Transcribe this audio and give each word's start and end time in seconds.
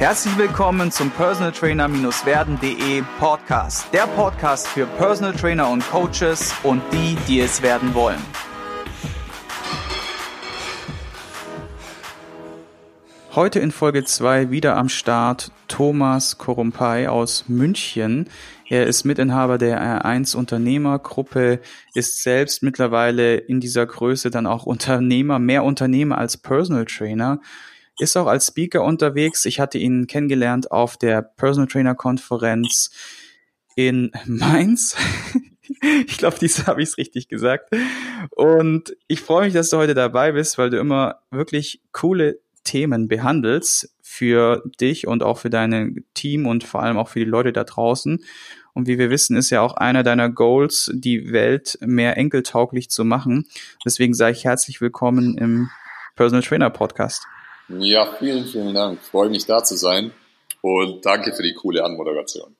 Herzlich 0.00 0.38
willkommen 0.38 0.90
zum 0.90 1.10
Personal 1.10 1.52
Trainer-werden.de 1.52 3.02
Podcast. 3.18 3.92
Der 3.92 4.06
Podcast 4.06 4.66
für 4.66 4.86
Personal 4.86 5.34
Trainer 5.34 5.68
und 5.68 5.86
Coaches 5.90 6.54
und 6.62 6.80
die, 6.90 7.18
die 7.28 7.40
es 7.40 7.60
werden 7.60 7.92
wollen. 7.92 8.18
Heute 13.34 13.60
in 13.60 13.72
Folge 13.72 14.02
2 14.02 14.50
wieder 14.50 14.78
am 14.78 14.88
Start 14.88 15.52
Thomas 15.68 16.38
Korumpai 16.38 17.10
aus 17.10 17.44
München. 17.48 18.30
Er 18.70 18.86
ist 18.86 19.04
Mitinhaber 19.04 19.58
der 19.58 20.02
R1 20.02 20.34
Unternehmergruppe, 20.34 21.60
ist 21.92 22.22
selbst 22.22 22.62
mittlerweile 22.62 23.36
in 23.36 23.60
dieser 23.60 23.84
Größe 23.84 24.30
dann 24.30 24.46
auch 24.46 24.64
Unternehmer, 24.64 25.38
mehr 25.38 25.62
Unternehmer 25.62 26.16
als 26.16 26.38
Personal 26.38 26.86
Trainer 26.86 27.42
ist 28.00 28.16
auch 28.16 28.26
als 28.26 28.46
Speaker 28.46 28.82
unterwegs. 28.82 29.44
Ich 29.44 29.60
hatte 29.60 29.78
ihn 29.78 30.06
kennengelernt 30.06 30.72
auf 30.72 30.96
der 30.96 31.22
Personal 31.22 31.68
Trainer 31.68 31.94
Konferenz 31.94 32.90
in 33.76 34.10
Mainz. 34.26 34.96
ich 36.06 36.18
glaube, 36.18 36.36
dies 36.40 36.66
habe 36.66 36.82
ich 36.82 36.90
es 36.90 36.98
richtig 36.98 37.28
gesagt. 37.28 37.74
Und 38.30 38.96
ich 39.06 39.20
freue 39.20 39.44
mich, 39.44 39.54
dass 39.54 39.70
du 39.70 39.76
heute 39.76 39.94
dabei 39.94 40.32
bist, 40.32 40.58
weil 40.58 40.70
du 40.70 40.78
immer 40.78 41.20
wirklich 41.30 41.80
coole 41.92 42.40
Themen 42.64 43.08
behandelst 43.08 43.94
für 44.02 44.62
dich 44.80 45.06
und 45.06 45.22
auch 45.22 45.38
für 45.38 45.50
dein 45.50 46.04
Team 46.14 46.46
und 46.46 46.64
vor 46.64 46.82
allem 46.82 46.98
auch 46.98 47.08
für 47.08 47.20
die 47.20 47.24
Leute 47.30 47.52
da 47.52 47.64
draußen. 47.64 48.24
Und 48.72 48.86
wie 48.86 48.98
wir 48.98 49.10
wissen, 49.10 49.36
ist 49.36 49.50
ja 49.50 49.60
auch 49.60 49.74
einer 49.74 50.02
deiner 50.02 50.30
Goals, 50.30 50.90
die 50.94 51.32
Welt 51.32 51.78
mehr 51.80 52.16
enkeltauglich 52.16 52.88
zu 52.88 53.04
machen. 53.04 53.46
Deswegen 53.84 54.14
sage 54.14 54.32
ich 54.32 54.44
herzlich 54.44 54.80
willkommen 54.80 55.36
im 55.36 55.70
Personal 56.16 56.42
Trainer 56.42 56.70
Podcast. 56.70 57.26
Ja, 57.78 58.16
vielen, 58.18 58.46
vielen 58.46 58.74
Dank. 58.74 59.00
Freue 59.00 59.30
mich 59.30 59.46
da 59.46 59.62
zu 59.62 59.76
sein 59.76 60.10
und 60.60 61.06
danke 61.06 61.32
für 61.32 61.42
die 61.42 61.54
coole 61.54 61.84
Anmoderation. 61.84 62.56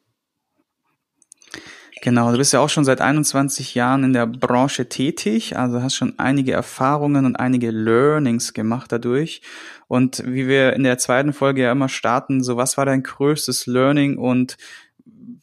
Genau, 2.03 2.30
du 2.30 2.39
bist 2.39 2.53
ja 2.55 2.61
auch 2.61 2.70
schon 2.70 2.86
seit 2.86 3.03
21 3.03 3.75
Jahren 3.75 4.05
in 4.05 4.12
der 4.14 4.27
Branche 4.27 4.88
tätig, 4.88 5.58
also 5.58 5.83
hast 5.83 5.97
schon 5.97 6.19
einige 6.19 6.53
Erfahrungen 6.53 7.27
und 7.27 7.36
einige 7.36 7.70
Learnings 7.70 8.55
gemacht 8.55 8.91
dadurch. 8.91 9.42
Und 9.86 10.22
wie 10.25 10.48
wir 10.48 10.72
in 10.72 10.84
der 10.84 10.97
zweiten 10.97 11.34
Folge 11.34 11.62
ja 11.62 11.72
immer 11.72 11.91
starten, 11.91 12.42
so 12.42 12.56
was 12.56 12.78
war 12.78 12.86
dein 12.86 13.03
größtes 13.03 13.66
Learning 13.66 14.16
und 14.16 14.56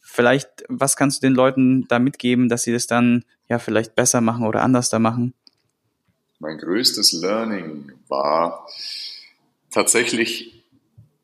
vielleicht, 0.00 0.64
was 0.68 0.96
kannst 0.96 1.22
du 1.22 1.28
den 1.28 1.34
Leuten 1.34 1.86
da 1.88 2.00
mitgeben, 2.00 2.48
dass 2.48 2.62
sie 2.64 2.72
das 2.72 2.88
dann 2.88 3.24
ja 3.48 3.60
vielleicht 3.60 3.94
besser 3.94 4.20
machen 4.20 4.44
oder 4.44 4.62
anders 4.62 4.90
da 4.90 4.98
machen? 4.98 5.34
Mein 6.40 6.58
größtes 6.58 7.12
Learning 7.20 7.92
war, 8.08 8.66
tatsächlich 9.70 10.52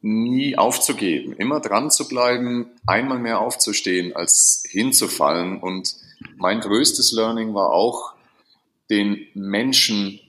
nie 0.00 0.58
aufzugeben, 0.58 1.32
immer 1.32 1.60
dran 1.60 1.90
zu 1.90 2.06
bleiben, 2.06 2.66
einmal 2.86 3.18
mehr 3.18 3.40
aufzustehen, 3.40 4.14
als 4.14 4.62
hinzufallen. 4.68 5.60
Und 5.60 5.96
mein 6.36 6.60
größtes 6.60 7.12
Learning 7.12 7.54
war 7.54 7.70
auch, 7.72 8.12
den 8.90 9.26
Menschen, 9.32 10.20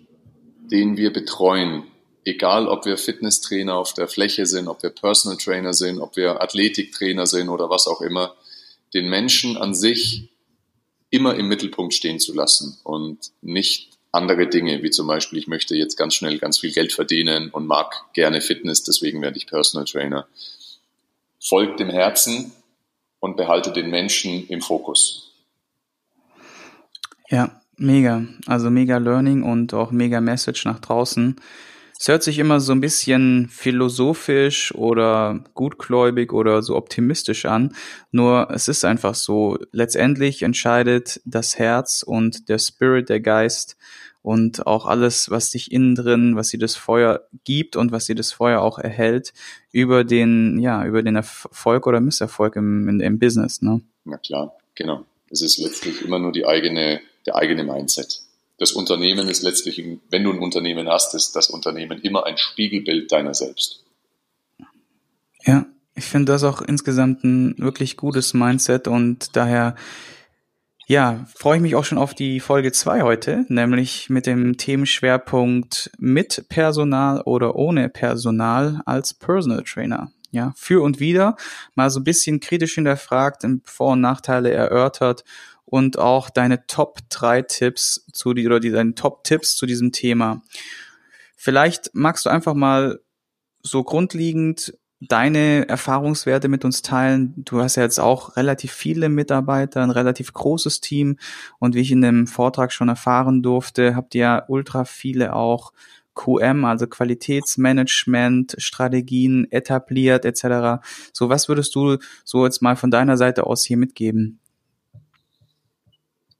den 0.72 0.96
wir 0.96 1.12
betreuen, 1.12 1.84
egal 2.24 2.68
ob 2.68 2.86
wir 2.86 2.98
Fitnesstrainer 2.98 3.76
auf 3.76 3.94
der 3.94 4.08
Fläche 4.08 4.46
sind, 4.46 4.70
ob 4.70 4.82
wir 4.82 4.90
Personal 4.92 5.38
Trainer 5.38 5.74
sind, 5.74 6.00
ob 6.00 6.16
wir 6.16 6.42
Athletiktrainer 6.42 7.28
sind 7.28 7.50
oder 7.50 7.70
was 7.70 7.88
auch 7.88 8.02
immer, 8.02 8.34
den 8.94 9.10
Menschen 9.10 9.58
an 9.58 9.76
sich 9.76 10.30
immer 11.10 11.36
im 11.36 11.48
Mittelpunkt 11.48 11.94
stehen 11.94 12.20
zu 12.20 12.34
lassen 12.34 12.78
und 12.84 13.32
nicht 13.42 13.95
andere 14.16 14.48
Dinge, 14.48 14.82
wie 14.82 14.90
zum 14.90 15.08
Beispiel, 15.08 15.38
ich 15.38 15.48
möchte 15.48 15.76
jetzt 15.76 15.98
ganz 15.98 16.16
schnell 16.16 16.40
ganz 16.40 16.60
viel 16.60 16.72
Geld 16.72 16.94
verdienen 16.94 17.50
und 17.50 17.68
mag 17.68 17.94
gerne 18.14 18.42
Fitness, 18.42 18.84
deswegen 18.84 19.22
werde 19.22 19.38
ich 19.38 19.48
Personal 19.48 19.86
Trainer. 19.86 20.28
Folgt 21.40 21.80
dem 21.80 21.90
Herzen 21.90 22.52
und 23.20 23.38
behalte 23.38 23.72
den 23.72 23.90
Menschen 23.90 24.48
im 24.48 24.62
Fokus. 24.62 25.32
Ja, 27.30 27.62
mega. 27.78 28.26
Also 28.48 28.70
mega 28.70 28.98
Learning 28.98 29.44
und 29.44 29.74
auch 29.74 29.92
mega 29.92 30.22
Message 30.22 30.66
nach 30.66 30.80
draußen. 30.80 31.36
Es 31.98 32.10
hört 32.10 32.24
sich 32.24 32.40
immer 32.40 32.60
so 32.60 32.74
ein 32.74 32.82
bisschen 32.82 33.48
philosophisch 33.50 34.76
oder 34.76 35.44
gutgläubig 35.54 36.34
oder 36.34 36.62
so 36.62 36.76
optimistisch 36.76 37.46
an. 37.46 37.74
Nur 38.12 38.50
es 38.52 38.68
ist 38.68 38.84
einfach 38.84 39.16
so. 39.16 39.58
Letztendlich 39.72 40.44
entscheidet 40.44 41.22
das 41.26 41.58
Herz 41.58 42.04
und 42.04 42.50
der 42.50 42.60
Spirit, 42.60 43.08
der 43.08 43.22
Geist 43.22 43.78
und 44.22 44.68
auch 44.68 44.88
alles, 44.88 45.30
was 45.30 45.52
dich 45.52 45.72
innen 45.72 45.96
drin, 45.96 46.36
was 46.36 46.50
dir 46.50 46.60
das 46.60 46.76
Feuer 46.76 47.22
gibt 47.44 47.76
und 47.76 47.92
was 47.92 48.06
dir 48.06 48.16
das 48.16 48.34
Feuer 48.34 48.60
auch 48.60 48.78
erhält, 48.78 49.34
über 49.72 50.04
den, 50.04 50.60
ja, 50.60 50.84
über 50.84 51.02
den 51.02 51.16
Erfolg 51.16 51.88
oder 51.88 52.02
Misserfolg 52.02 52.56
im, 52.56 52.90
im, 52.90 53.00
im 53.00 53.20
Business, 53.20 53.62
ne? 53.62 53.82
Na 54.04 54.18
klar, 54.18 54.54
genau. 54.74 55.06
Es 55.30 55.42
ist 55.42 55.60
letztlich 55.60 56.04
immer 56.04 56.20
nur 56.20 56.32
die 56.32 56.46
eigene, 56.46 57.02
der 57.26 57.36
eigene 57.36 57.64
Mindset 57.64 58.25
das 58.58 58.72
Unternehmen 58.72 59.28
ist 59.28 59.44
letztlich, 59.44 59.84
wenn 60.10 60.24
du 60.24 60.32
ein 60.32 60.40
Unternehmen 60.40 60.88
hast, 60.88 61.14
ist 61.14 61.36
das 61.36 61.50
Unternehmen 61.50 62.00
immer 62.02 62.26
ein 62.26 62.38
Spiegelbild 62.38 63.12
deiner 63.12 63.34
selbst. 63.34 63.84
Ja, 65.44 65.66
ich 65.94 66.06
finde 66.06 66.32
das 66.32 66.44
auch 66.44 66.62
insgesamt 66.62 67.24
ein 67.24 67.56
wirklich 67.58 67.98
gutes 67.98 68.34
Mindset 68.34 68.88
und 68.88 69.36
daher, 69.36 69.76
ja, 70.88 71.26
freue 71.36 71.58
ich 71.58 71.62
mich 71.62 71.76
auch 71.76 71.86
schon 71.86 71.98
auf 71.98 72.14
die 72.14 72.40
Folge 72.40 72.72
zwei 72.72 73.02
heute, 73.02 73.46
nämlich 73.50 74.10
mit 74.10 74.26
dem 74.26 74.58
Themenschwerpunkt 74.58 75.92
mit 75.98 76.46
Personal 76.48 77.22
oder 77.22 77.56
ohne 77.56 77.90
Personal 77.90 78.82
als 78.86 79.14
Personal 79.14 79.64
Trainer. 79.64 80.12
Ja, 80.32 80.54
für 80.58 80.84
und 80.84 81.00
wieder 81.00 81.38
mal 81.76 81.90
so 81.90 82.02
ein 82.02 82.04
bisschen 82.04 82.42
kritisch 82.42 82.76
hinterfragt, 82.76 83.46
Vor- 83.64 83.94
und 83.94 84.02
Nachteile 84.02 84.52
erörtert 84.52 85.24
und 85.66 85.98
auch 85.98 86.30
deine 86.30 86.68
Top 86.68 87.00
3 87.10 87.42
Tipps 87.44 88.06
zu 88.14 88.34
die 88.34 88.46
oder 88.46 88.60
die, 88.60 88.72
deine 88.72 88.96
Top 88.96 89.24
Tipps 89.24 89.56
zu 89.56 89.66
diesem 89.66 89.92
Thema. 89.92 90.42
Vielleicht 91.36 91.92
magst 91.94 92.26
du 92.26 92.30
einfach 92.30 92.54
mal 92.54 93.00
so 93.62 93.84
grundlegend 93.84 94.78
deine 95.02 95.68
Erfahrungswerte 95.68 96.48
mit 96.48 96.64
uns 96.66 96.82
teilen. 96.82 97.34
Du 97.38 97.62
hast 97.62 97.76
ja 97.76 97.84
jetzt 97.84 98.00
auch 98.00 98.38
relativ 98.38 98.72
viele 98.72 99.10
Mitarbeiter, 99.10 99.84
ein 99.84 99.92
relativ 99.92 100.34
großes 100.34 100.82
Team 100.82 101.18
und 101.60 101.76
wie 101.76 101.82
ich 101.82 101.92
in 101.92 102.02
dem 102.02 102.28
Vortrag 102.28 102.72
schon 102.72 102.90
erfahren 102.90 103.44
durfte, 103.44 103.96
habt 103.96 104.16
ihr 104.16 104.46
ultra 104.48 104.86
viele 104.86 105.34
auch 105.34 105.74
QM, 106.16 106.64
also 106.64 106.88
Qualitätsmanagement, 106.88 108.56
Strategien 108.58 109.52
etabliert 109.52 110.24
etc. 110.24 110.82
So, 111.12 111.30
was 111.30 111.50
würdest 111.50 111.76
du 111.76 111.98
so 112.24 112.46
jetzt 112.46 112.62
mal 112.62 112.78
von 112.78 112.90
deiner 112.90 113.18
Seite 113.18 113.46
aus 113.46 113.66
hier 113.66 113.78
mitgeben? 113.78 114.40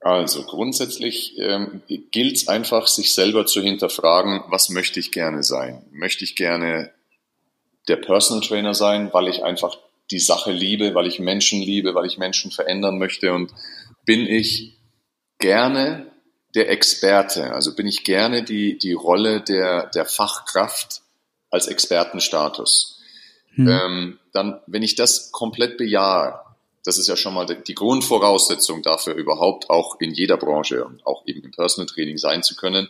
Also 0.06 0.44
grundsätzlich 0.44 1.36
ähm, 1.36 1.82
gilt 2.12 2.36
es 2.36 2.46
einfach, 2.46 2.86
sich 2.86 3.12
selber 3.12 3.44
zu 3.44 3.60
hinterfragen, 3.60 4.44
was 4.46 4.68
möchte 4.68 5.00
ich 5.00 5.10
gerne 5.10 5.42
sein? 5.42 5.84
Möchte 5.90 6.22
ich 6.22 6.36
gerne 6.36 6.92
der 7.88 7.96
Personal 7.96 8.46
Trainer 8.46 8.72
sein, 8.72 9.12
weil 9.12 9.26
ich 9.26 9.42
einfach 9.42 9.76
die 10.12 10.20
Sache 10.20 10.52
liebe, 10.52 10.94
weil 10.94 11.08
ich 11.08 11.18
Menschen 11.18 11.60
liebe, 11.60 11.96
weil 11.96 12.06
ich 12.06 12.18
Menschen 12.18 12.52
verändern 12.52 12.98
möchte 12.98 13.32
und 13.32 13.50
bin 14.04 14.28
ich 14.28 14.78
gerne 15.40 16.06
der 16.54 16.70
Experte, 16.70 17.52
also 17.52 17.74
bin 17.74 17.88
ich 17.88 18.04
gerne 18.04 18.44
die, 18.44 18.78
die 18.78 18.92
Rolle 18.92 19.40
der, 19.40 19.88
der 19.88 20.04
Fachkraft 20.04 21.02
als 21.50 21.66
Expertenstatus. 21.66 23.02
Hm. 23.54 23.68
Ähm, 23.68 24.18
dann, 24.32 24.60
wenn 24.68 24.84
ich 24.84 24.94
das 24.94 25.32
komplett 25.32 25.78
bejahe, 25.78 26.45
das 26.86 26.98
ist 26.98 27.08
ja 27.08 27.16
schon 27.16 27.34
mal 27.34 27.46
die 27.46 27.74
Grundvoraussetzung 27.74 28.80
dafür, 28.80 29.14
überhaupt 29.14 29.70
auch 29.70 30.00
in 30.00 30.12
jeder 30.12 30.36
Branche 30.36 30.84
und 30.84 31.04
auch 31.04 31.26
eben 31.26 31.42
im 31.42 31.50
Personal 31.50 31.86
Training 31.86 32.16
sein 32.16 32.44
zu 32.44 32.54
können. 32.54 32.88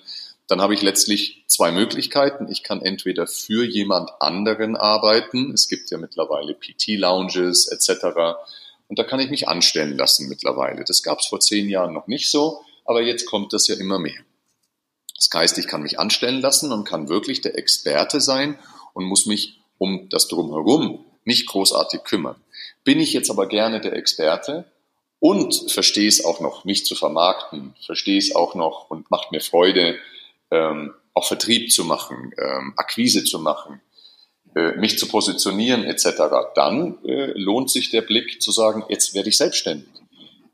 Dann 0.48 0.60
habe 0.60 0.74
ich 0.74 0.82
letztlich 0.82 1.44
zwei 1.46 1.72
Möglichkeiten. 1.72 2.46
Ich 2.50 2.62
kann 2.62 2.82
entweder 2.82 3.26
für 3.26 3.64
jemand 3.64 4.10
anderen 4.20 4.76
arbeiten. 4.76 5.50
Es 5.52 5.68
gibt 5.68 5.90
ja 5.90 5.96
mittlerweile 5.96 6.52
PT-Lounges 6.52 7.68
etc. 7.68 8.36
Und 8.86 8.98
da 8.98 9.02
kann 9.02 9.18
ich 9.18 9.30
mich 9.30 9.48
anstellen 9.48 9.96
lassen 9.96 10.28
mittlerweile. 10.28 10.84
Das 10.84 11.02
gab 11.02 11.20
es 11.20 11.26
vor 11.26 11.40
zehn 11.40 11.70
Jahren 11.70 11.94
noch 11.94 12.06
nicht 12.06 12.30
so, 12.30 12.60
aber 12.84 13.00
jetzt 13.00 13.24
kommt 13.24 13.54
das 13.54 13.66
ja 13.66 13.76
immer 13.76 13.98
mehr. 13.98 14.20
Das 15.16 15.30
heißt, 15.32 15.56
ich 15.56 15.68
kann 15.68 15.82
mich 15.82 15.98
anstellen 15.98 16.42
lassen 16.42 16.70
und 16.70 16.84
kann 16.84 17.08
wirklich 17.08 17.40
der 17.40 17.56
Experte 17.56 18.20
sein 18.20 18.58
und 18.92 19.06
muss 19.06 19.24
mich 19.24 19.58
um 19.78 20.10
das 20.10 20.28
drumherum 20.28 21.06
nicht 21.24 21.46
großartig 21.48 22.04
kümmern. 22.04 22.36
Bin 22.86 23.00
ich 23.00 23.12
jetzt 23.12 23.30
aber 23.30 23.48
gerne 23.48 23.80
der 23.80 23.94
Experte 23.94 24.64
und 25.18 25.72
verstehe 25.72 26.06
es 26.06 26.24
auch 26.24 26.38
noch, 26.38 26.64
mich 26.64 26.86
zu 26.86 26.94
vermarkten, 26.94 27.74
verstehe 27.84 28.16
es 28.16 28.32
auch 28.36 28.54
noch 28.54 28.88
und 28.90 29.10
macht 29.10 29.32
mir 29.32 29.40
Freude, 29.40 29.98
ähm, 30.52 30.94
auch 31.12 31.26
Vertrieb 31.26 31.72
zu 31.72 31.84
machen, 31.84 32.32
ähm, 32.38 32.74
Akquise 32.76 33.24
zu 33.24 33.40
machen, 33.40 33.80
äh, 34.54 34.76
mich 34.76 35.00
zu 35.00 35.08
positionieren 35.08 35.82
etc., 35.82 36.12
dann 36.54 36.98
äh, 37.04 37.32
lohnt 37.34 37.72
sich 37.72 37.90
der 37.90 38.02
Blick 38.02 38.40
zu 38.40 38.52
sagen, 38.52 38.84
jetzt 38.88 39.14
werde 39.14 39.30
ich 39.30 39.36
selbstständig. 39.36 39.88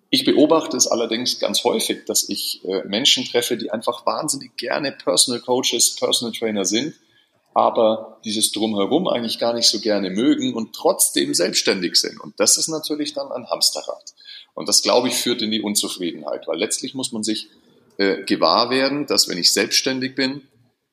Ich 0.09 0.25
beobachte 0.25 0.79
es 0.79 0.87
allerdings 0.87 1.39
ganz 1.39 1.65
häufig, 1.65 2.07
dass 2.07 2.31
ich 2.31 2.65
äh, 2.65 2.83
Menschen 2.85 3.27
treffe, 3.27 3.59
die 3.59 3.71
einfach 3.71 4.07
wahnsinnig 4.07 4.57
gerne 4.57 4.93
Personal 4.93 5.43
Coaches, 5.43 5.97
Personal 5.97 6.33
Trainer 6.33 6.65
sind, 6.65 6.95
aber 7.55 8.19
dieses 8.25 8.53
Drumherum 8.53 9.09
eigentlich 9.09 9.39
gar 9.39 9.53
nicht 9.53 9.69
so 9.69 9.81
gerne 9.81 10.11
mögen 10.11 10.55
und 10.55 10.75
trotzdem 10.75 11.35
selbstständig 11.35 11.97
sind. 11.97 12.21
Und 12.21 12.39
das 12.41 12.57
ist 12.57 12.69
natürlich 12.69 13.15
dann 13.15 13.31
ein 13.31 13.49
Hamsterrad. 13.49 14.15
Und 14.55 14.69
das, 14.69 14.83
glaube 14.83 15.09
ich, 15.09 15.15
führt 15.15 15.43
in 15.43 15.51
die 15.51 15.63
Unzufriedenheit, 15.63 16.47
weil 16.47 16.59
letztlich 16.59 16.95
muss 16.95 17.13
man 17.13 17.23
sich 17.23 17.49
äh, 17.99 18.23
gewahr 18.25 18.71
werden, 18.71 19.07
dass 19.07 19.29
wenn 19.29 19.39
ich 19.39 19.53
selbstständig 19.53 20.15
bin, 20.15 20.43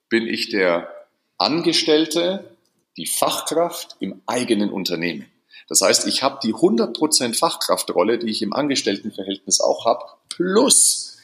bin 0.10 0.28
ich 0.28 0.50
der 0.50 0.90
Angestellte, 1.38 2.56
die 2.98 3.06
Fachkraft 3.06 3.96
im 4.00 4.22
eigenen 4.26 4.72
Unternehmen. 4.72 5.26
Das 5.70 5.82
heißt, 5.82 6.08
ich 6.08 6.24
habe 6.24 6.40
die 6.44 6.54
100% 6.54 7.38
Fachkraftrolle, 7.38 8.18
die 8.18 8.30
ich 8.30 8.42
im 8.42 8.54
Angestelltenverhältnis 8.54 9.62
auch 9.62 9.86
habe, 9.86 10.04
plus 10.28 11.18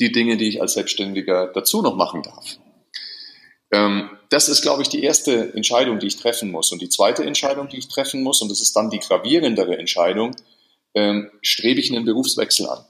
die 0.00 0.10
Dinge, 0.10 0.36
die 0.36 0.48
ich 0.48 0.60
als 0.60 0.74
Selbstständiger 0.74 1.48
dazu 1.52 1.82
noch 1.82 1.94
machen 1.94 2.22
darf. 2.22 2.58
Ähm, 3.72 4.10
das 4.28 4.48
ist, 4.48 4.62
glaube 4.62 4.82
ich, 4.82 4.88
die 4.88 5.02
erste 5.02 5.52
Entscheidung, 5.54 5.98
die 5.98 6.06
ich 6.06 6.16
treffen 6.16 6.50
muss. 6.50 6.72
Und 6.72 6.80
die 6.80 6.88
zweite 6.88 7.24
Entscheidung, 7.24 7.68
die 7.68 7.78
ich 7.78 7.88
treffen 7.88 8.22
muss, 8.22 8.40
und 8.42 8.50
das 8.50 8.60
ist 8.60 8.76
dann 8.76 8.90
die 8.90 9.00
gravierendere 9.00 9.76
Entscheidung, 9.76 10.36
ähm, 10.94 11.30
strebe 11.40 11.80
ich 11.80 11.90
einen 11.90 12.04
Berufswechsel 12.04 12.68
an. 12.68 12.84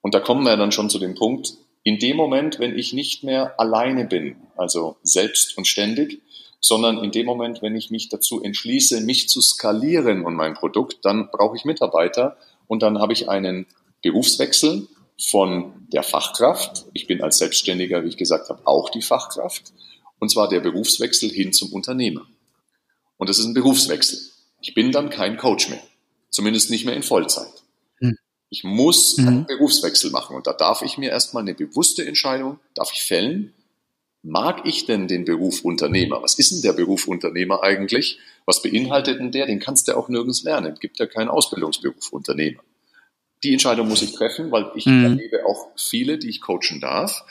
Und 0.00 0.14
da 0.14 0.20
kommen 0.20 0.44
wir 0.44 0.56
dann 0.56 0.72
schon 0.72 0.90
zu 0.90 0.98
dem 0.98 1.14
Punkt, 1.14 1.54
in 1.84 1.98
dem 1.98 2.16
Moment, 2.16 2.58
wenn 2.58 2.78
ich 2.78 2.92
nicht 2.92 3.24
mehr 3.24 3.58
alleine 3.58 4.04
bin, 4.04 4.36
also 4.56 4.96
selbst 5.02 5.56
und 5.58 5.66
ständig, 5.66 6.22
sondern 6.60 7.02
in 7.02 7.10
dem 7.10 7.26
Moment, 7.26 7.60
wenn 7.60 7.74
ich 7.74 7.90
mich 7.90 8.08
dazu 8.08 8.42
entschließe, 8.42 9.00
mich 9.00 9.28
zu 9.28 9.40
skalieren 9.40 10.24
und 10.24 10.34
mein 10.34 10.54
Produkt, 10.54 11.04
dann 11.04 11.28
brauche 11.30 11.56
ich 11.56 11.64
Mitarbeiter 11.64 12.36
und 12.68 12.82
dann 12.82 13.00
habe 13.00 13.12
ich 13.12 13.28
einen 13.28 13.66
Berufswechsel 14.02 14.86
von 15.24 15.86
der 15.92 16.02
Fachkraft. 16.02 16.86
Ich 16.92 17.06
bin 17.06 17.22
als 17.22 17.38
Selbstständiger, 17.38 18.04
wie 18.04 18.08
ich 18.08 18.16
gesagt 18.16 18.48
habe, 18.48 18.66
auch 18.66 18.90
die 18.90 19.02
Fachkraft. 19.02 19.72
Und 20.18 20.30
zwar 20.30 20.48
der 20.48 20.60
Berufswechsel 20.60 21.30
hin 21.30 21.52
zum 21.52 21.72
Unternehmer. 21.72 22.26
Und 23.18 23.28
das 23.28 23.38
ist 23.38 23.46
ein 23.46 23.54
Berufswechsel. 23.54 24.18
Ich 24.60 24.74
bin 24.74 24.90
dann 24.90 25.10
kein 25.10 25.36
Coach 25.36 25.68
mehr. 25.68 25.82
Zumindest 26.30 26.70
nicht 26.70 26.84
mehr 26.84 26.96
in 26.96 27.02
Vollzeit. 27.02 27.52
Hm. 27.98 28.16
Ich 28.48 28.64
muss 28.64 29.18
einen 29.18 29.40
mhm. 29.40 29.46
Berufswechsel 29.46 30.10
machen. 30.10 30.34
Und 30.34 30.46
da 30.46 30.52
darf 30.52 30.82
ich 30.82 30.98
mir 30.98 31.10
erstmal 31.10 31.42
eine 31.42 31.54
bewusste 31.54 32.04
Entscheidung, 32.04 32.58
darf 32.74 32.92
ich 32.92 33.02
fällen, 33.02 33.52
mag 34.22 34.66
ich 34.66 34.86
denn 34.86 35.08
den 35.08 35.24
Beruf 35.24 35.64
Unternehmer? 35.64 36.22
Was 36.22 36.38
ist 36.38 36.52
denn 36.52 36.62
der 36.62 36.72
Beruf 36.72 37.06
Unternehmer 37.06 37.62
eigentlich? 37.62 38.18
Was 38.44 38.62
beinhaltet 38.62 39.20
denn 39.20 39.32
der? 39.32 39.46
Den 39.46 39.60
kannst 39.60 39.88
du 39.88 39.96
auch 39.96 40.08
nirgends 40.08 40.42
lernen. 40.42 40.72
Es 40.72 40.80
gibt 40.80 40.98
ja 40.98 41.06
keinen 41.06 41.28
Ausbildungsberuf 41.28 42.12
Unternehmer. 42.12 42.62
Die 43.44 43.52
Entscheidung 43.52 43.88
muss 43.88 44.02
ich 44.02 44.12
treffen, 44.12 44.50
weil 44.50 44.70
ich 44.74 44.86
mhm. 44.86 45.04
erlebe 45.04 45.46
auch 45.46 45.68
viele, 45.76 46.18
die 46.18 46.28
ich 46.28 46.40
coachen 46.40 46.80
darf, 46.80 47.24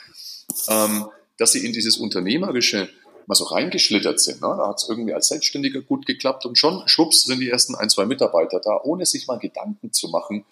ähm, 0.68 1.06
dass 1.38 1.52
sie 1.52 1.64
in 1.64 1.72
dieses 1.72 1.96
Unternehmerische 1.96 2.88
mal 3.26 3.34
so 3.34 3.44
reingeschlittert 3.44 4.20
sind. 4.20 4.40
Ne? 4.40 4.54
Da 4.58 4.68
hat 4.68 4.76
es 4.76 4.88
irgendwie 4.88 5.14
als 5.14 5.28
Selbstständiger 5.28 5.80
gut 5.80 6.06
geklappt 6.06 6.44
und 6.44 6.58
schon, 6.58 6.82
schwupps, 6.86 7.22
sind 7.22 7.40
die 7.40 7.48
ersten 7.48 7.74
ein, 7.74 7.88
zwei 7.88 8.04
Mitarbeiter 8.04 8.60
da, 8.60 8.80
ohne 8.82 9.06
sich 9.06 9.26
mal 9.26 9.38
Gedanken 9.38 9.92
zu 9.92 10.08
machen, 10.08 10.44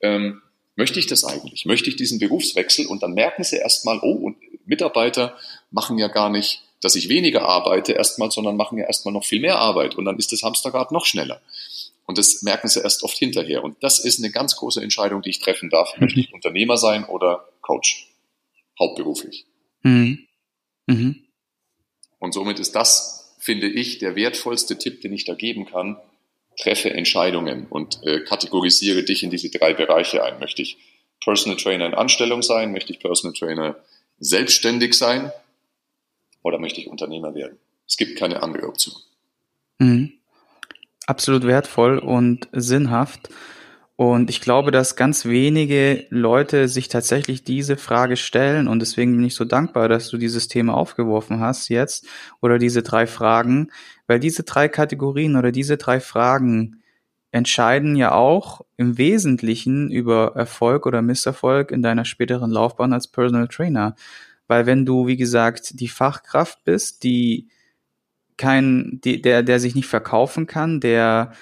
ähm, 0.00 0.42
möchte 0.76 0.98
ich 0.98 1.06
das 1.06 1.24
eigentlich? 1.24 1.66
Möchte 1.66 1.88
ich 1.88 1.96
diesen 1.96 2.18
Berufswechsel? 2.18 2.86
Und 2.86 3.02
dann 3.02 3.14
merken 3.14 3.44
sie 3.44 3.56
erstmal, 3.56 4.00
oh, 4.02 4.12
und 4.12 4.36
Mitarbeiter 4.66 5.36
machen 5.70 5.98
ja 5.98 6.08
gar 6.08 6.30
nicht, 6.30 6.62
dass 6.80 6.96
ich 6.96 7.08
weniger 7.08 7.42
arbeite 7.42 7.92
erstmal, 7.92 8.30
sondern 8.30 8.56
machen 8.56 8.78
ja 8.78 8.86
erstmal 8.86 9.14
noch 9.14 9.24
viel 9.24 9.40
mehr 9.40 9.58
Arbeit. 9.58 9.94
Und 9.94 10.04
dann 10.04 10.18
ist 10.18 10.32
das 10.32 10.42
Hamsterrad 10.42 10.92
noch 10.92 11.06
schneller. 11.06 11.40
Und 12.06 12.18
das 12.18 12.42
merken 12.42 12.68
sie 12.68 12.80
erst 12.80 13.02
oft 13.02 13.16
hinterher. 13.16 13.64
Und 13.64 13.82
das 13.82 13.98
ist 13.98 14.18
eine 14.18 14.30
ganz 14.30 14.56
große 14.56 14.82
Entscheidung, 14.82 15.22
die 15.22 15.30
ich 15.30 15.40
treffen 15.40 15.70
darf. 15.70 15.96
Möchte 15.98 16.20
ich 16.20 16.32
Unternehmer 16.32 16.76
sein 16.76 17.04
oder 17.04 17.48
Coach? 17.62 18.08
Hauptberuflich. 18.78 19.46
Mhm. 19.82 20.26
Mhm. 20.86 21.24
Und 22.18 22.32
somit 22.32 22.58
ist 22.58 22.74
das, 22.74 23.36
finde 23.38 23.68
ich, 23.68 23.98
der 23.98 24.16
wertvollste 24.16 24.76
Tipp, 24.76 25.00
den 25.00 25.12
ich 25.12 25.24
da 25.24 25.34
geben 25.34 25.66
kann. 25.66 25.96
Treffe 26.58 26.90
Entscheidungen 26.90 27.66
und 27.66 28.00
äh, 28.04 28.20
kategorisiere 28.20 29.02
dich 29.02 29.22
in 29.22 29.30
diese 29.30 29.50
drei 29.50 29.74
Bereiche 29.74 30.22
ein. 30.22 30.38
Möchte 30.38 30.62
ich 30.62 30.76
Personal 31.22 31.56
Trainer 31.56 31.86
in 31.86 31.94
Anstellung 31.94 32.42
sein? 32.42 32.72
Möchte 32.72 32.92
ich 32.92 33.00
Personal 33.00 33.34
Trainer 33.34 33.76
selbstständig 34.18 34.94
sein? 34.94 35.32
Oder 36.42 36.58
möchte 36.58 36.80
ich 36.80 36.88
Unternehmer 36.88 37.34
werden? 37.34 37.58
Es 37.88 37.96
gibt 37.96 38.18
keine 38.18 38.42
andere 38.42 38.68
Option. 38.68 38.94
Mhm 39.78 40.18
absolut 41.06 41.44
wertvoll 41.44 41.98
und 41.98 42.48
sinnhaft. 42.52 43.30
Und 43.96 44.28
ich 44.28 44.40
glaube, 44.40 44.72
dass 44.72 44.96
ganz 44.96 45.24
wenige 45.24 46.06
Leute 46.10 46.66
sich 46.66 46.88
tatsächlich 46.88 47.44
diese 47.44 47.76
Frage 47.76 48.16
stellen. 48.16 48.66
Und 48.66 48.80
deswegen 48.80 49.16
bin 49.16 49.24
ich 49.24 49.36
so 49.36 49.44
dankbar, 49.44 49.88
dass 49.88 50.08
du 50.08 50.16
dieses 50.16 50.48
Thema 50.48 50.74
aufgeworfen 50.74 51.38
hast 51.38 51.68
jetzt 51.68 52.06
oder 52.40 52.58
diese 52.58 52.82
drei 52.82 53.06
Fragen, 53.06 53.68
weil 54.08 54.18
diese 54.18 54.42
drei 54.42 54.68
Kategorien 54.68 55.36
oder 55.36 55.52
diese 55.52 55.76
drei 55.76 56.00
Fragen 56.00 56.82
entscheiden 57.30 57.94
ja 57.94 58.12
auch 58.12 58.62
im 58.76 58.98
Wesentlichen 58.98 59.90
über 59.90 60.34
Erfolg 60.34 60.86
oder 60.86 61.02
Misserfolg 61.02 61.70
in 61.70 61.82
deiner 61.82 62.04
späteren 62.04 62.50
Laufbahn 62.50 62.92
als 62.92 63.08
Personal 63.08 63.48
Trainer. 63.48 63.94
Weil 64.48 64.66
wenn 64.66 64.84
du, 64.84 65.06
wie 65.06 65.16
gesagt, 65.16 65.80
die 65.80 65.88
Fachkraft 65.88 66.64
bist, 66.64 67.04
die 67.04 67.48
kein, 68.36 69.00
der, 69.04 69.42
der 69.42 69.60
sich 69.60 69.74
nicht 69.74 69.88
verkaufen 69.88 70.46
kann, 70.46 70.80
der, 70.80 71.32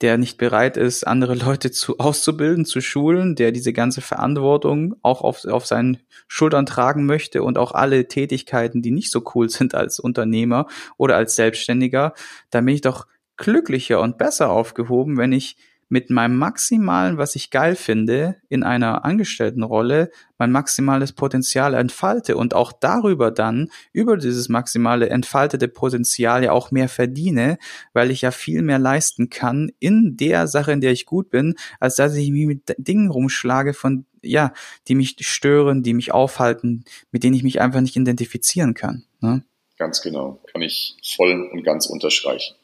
der 0.00 0.18
nicht 0.18 0.36
bereit 0.36 0.76
ist, 0.76 1.06
andere 1.06 1.34
Leute 1.46 1.70
zu 1.70 1.98
auszubilden, 1.98 2.64
zu 2.64 2.80
schulen, 2.80 3.34
der 3.34 3.52
diese 3.52 3.72
ganze 3.72 4.00
Verantwortung 4.00 4.96
auch 5.02 5.22
auf, 5.22 5.44
auf 5.44 5.66
seinen 5.66 5.98
Schultern 6.28 6.66
tragen 6.66 7.06
möchte 7.06 7.42
und 7.42 7.58
auch 7.58 7.72
alle 7.72 8.08
Tätigkeiten, 8.08 8.82
die 8.82 8.90
nicht 8.90 9.10
so 9.10 9.22
cool 9.34 9.48
sind 9.48 9.74
als 9.76 9.98
Unternehmer 9.98 10.66
oder 10.96 11.16
als 11.16 11.36
Selbstständiger, 11.36 12.14
da 12.50 12.60
bin 12.60 12.74
ich 12.74 12.80
doch 12.80 13.06
glücklicher 13.36 14.00
und 14.00 14.18
besser 14.18 14.50
aufgehoben, 14.50 15.16
wenn 15.16 15.32
ich 15.32 15.56
mit 15.92 16.08
meinem 16.08 16.38
Maximalen, 16.38 17.18
was 17.18 17.36
ich 17.36 17.50
geil 17.50 17.76
finde, 17.76 18.36
in 18.48 18.62
einer 18.62 19.04
Angestelltenrolle 19.04 20.10
mein 20.38 20.50
maximales 20.50 21.12
Potenzial 21.12 21.74
entfalte 21.74 22.38
und 22.38 22.54
auch 22.54 22.72
darüber 22.72 23.30
dann, 23.30 23.70
über 23.92 24.16
dieses 24.16 24.48
maximale 24.48 25.10
entfaltete 25.10 25.68
Potenzial 25.68 26.44
ja 26.44 26.52
auch 26.52 26.70
mehr 26.70 26.88
verdiene, 26.88 27.58
weil 27.92 28.10
ich 28.10 28.22
ja 28.22 28.30
viel 28.30 28.62
mehr 28.62 28.78
leisten 28.78 29.28
kann 29.28 29.70
in 29.80 30.16
der 30.16 30.46
Sache, 30.46 30.72
in 30.72 30.80
der 30.80 30.92
ich 30.92 31.04
gut 31.04 31.28
bin, 31.28 31.56
als 31.78 31.96
dass 31.96 32.16
ich 32.16 32.30
mich 32.30 32.46
mit 32.46 32.74
Dingen 32.78 33.10
rumschlage 33.10 33.74
von, 33.74 34.06
ja, 34.22 34.54
die 34.88 34.94
mich 34.94 35.16
stören, 35.20 35.82
die 35.82 35.92
mich 35.92 36.10
aufhalten, 36.10 36.86
mit 37.10 37.22
denen 37.22 37.36
ich 37.36 37.42
mich 37.42 37.60
einfach 37.60 37.82
nicht 37.82 37.96
identifizieren 37.96 38.72
kann. 38.72 39.04
Ne? 39.20 39.44
Ganz 39.76 40.00
genau. 40.00 40.40
Kann 40.50 40.62
ich 40.62 40.96
voll 41.16 41.50
und 41.52 41.64
ganz 41.64 41.84
unterstreichen. 41.84 42.54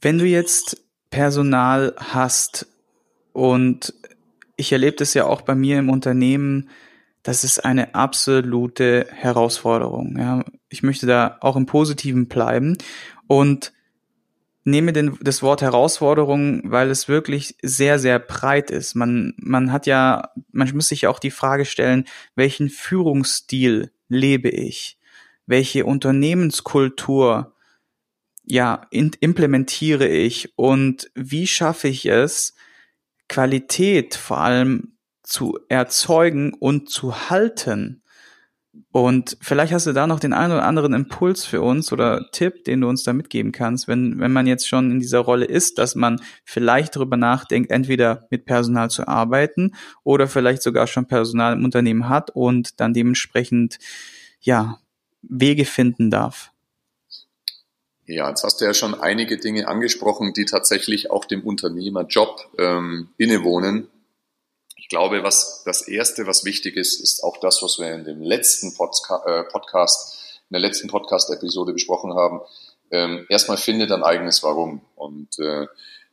Wenn 0.00 0.18
du 0.18 0.26
jetzt 0.26 0.83
Personal 1.14 1.94
hast. 1.96 2.66
Und 3.32 3.94
ich 4.56 4.72
erlebe 4.72 4.96
das 4.96 5.14
ja 5.14 5.26
auch 5.26 5.42
bei 5.42 5.54
mir 5.54 5.78
im 5.78 5.88
Unternehmen. 5.88 6.68
Das 7.22 7.44
ist 7.44 7.64
eine 7.64 7.94
absolute 7.94 9.06
Herausforderung. 9.12 10.18
Ja. 10.18 10.44
Ich 10.70 10.82
möchte 10.82 11.06
da 11.06 11.36
auch 11.40 11.54
im 11.54 11.66
Positiven 11.66 12.26
bleiben 12.26 12.76
und 13.28 13.72
nehme 14.64 14.92
den, 14.92 15.16
das 15.20 15.40
Wort 15.40 15.62
Herausforderung, 15.62 16.62
weil 16.64 16.90
es 16.90 17.06
wirklich 17.06 17.54
sehr, 17.62 18.00
sehr 18.00 18.18
breit 18.18 18.72
ist. 18.72 18.96
Man, 18.96 19.34
man 19.36 19.70
hat 19.70 19.86
ja, 19.86 20.30
man 20.50 20.68
muss 20.74 20.88
sich 20.88 21.02
ja 21.02 21.10
auch 21.10 21.20
die 21.20 21.30
Frage 21.30 21.64
stellen, 21.64 22.06
welchen 22.34 22.70
Führungsstil 22.70 23.92
lebe 24.08 24.48
ich? 24.48 24.98
Welche 25.46 25.86
Unternehmenskultur 25.86 27.53
ja, 28.46 28.86
implementiere 28.90 30.08
ich 30.08 30.52
und 30.56 31.10
wie 31.14 31.46
schaffe 31.46 31.88
ich 31.88 32.06
es, 32.06 32.54
Qualität 33.28 34.14
vor 34.14 34.38
allem 34.38 34.96
zu 35.22 35.58
erzeugen 35.68 36.52
und 36.52 36.90
zu 36.90 37.30
halten? 37.30 38.02
Und 38.90 39.36
vielleicht 39.40 39.72
hast 39.72 39.86
du 39.86 39.92
da 39.92 40.06
noch 40.06 40.20
den 40.20 40.32
einen 40.32 40.52
oder 40.52 40.64
anderen 40.64 40.94
Impuls 40.94 41.44
für 41.44 41.62
uns 41.62 41.92
oder 41.92 42.28
Tipp, 42.32 42.64
den 42.64 42.80
du 42.80 42.88
uns 42.88 43.04
da 43.04 43.12
mitgeben 43.12 43.52
kannst, 43.52 43.88
wenn, 43.88 44.18
wenn 44.18 44.32
man 44.32 44.46
jetzt 44.46 44.68
schon 44.68 44.90
in 44.90 45.00
dieser 45.00 45.20
Rolle 45.20 45.44
ist, 45.44 45.78
dass 45.78 45.94
man 45.94 46.20
vielleicht 46.44 46.96
darüber 46.96 47.16
nachdenkt, 47.16 47.70
entweder 47.70 48.26
mit 48.30 48.46
Personal 48.46 48.90
zu 48.90 49.06
arbeiten 49.06 49.74
oder 50.02 50.26
vielleicht 50.26 50.62
sogar 50.62 50.86
schon 50.86 51.06
Personal 51.06 51.54
im 51.54 51.64
Unternehmen 51.64 52.08
hat 52.08 52.30
und 52.30 52.80
dann 52.80 52.94
dementsprechend, 52.94 53.78
ja, 54.40 54.78
Wege 55.22 55.64
finden 55.64 56.10
darf. 56.10 56.53
Ja, 58.06 58.28
jetzt 58.28 58.44
hast 58.44 58.60
du 58.60 58.66
ja 58.66 58.74
schon 58.74 58.94
einige 58.94 59.38
Dinge 59.38 59.66
angesprochen, 59.66 60.34
die 60.34 60.44
tatsächlich 60.44 61.10
auch 61.10 61.24
dem 61.24 61.42
Unternehmerjob 61.42 62.50
ähm, 62.58 63.08
innewohnen. 63.16 63.88
Ich 64.76 64.90
glaube, 64.90 65.22
was 65.22 65.62
das 65.64 65.88
Erste, 65.88 66.26
was 66.26 66.44
wichtig 66.44 66.76
ist, 66.76 67.00
ist 67.00 67.24
auch 67.24 67.38
das, 67.38 67.62
was 67.62 67.78
wir 67.78 67.94
in 67.94 68.04
dem 68.04 68.20
letzten 68.20 68.74
Podca 68.74 69.22
äh, 69.24 69.44
Podcast, 69.44 70.40
in 70.50 70.54
der 70.54 70.60
letzten 70.60 70.88
Podcast-Episode 70.88 71.72
besprochen 71.72 72.12
haben. 72.12 72.40
Ähm, 72.90 73.24
erstmal 73.30 73.56
finde 73.56 73.86
dein 73.86 74.02
eigenes 74.02 74.42
Warum 74.42 74.82
und 74.96 75.38
äh, 75.38 75.66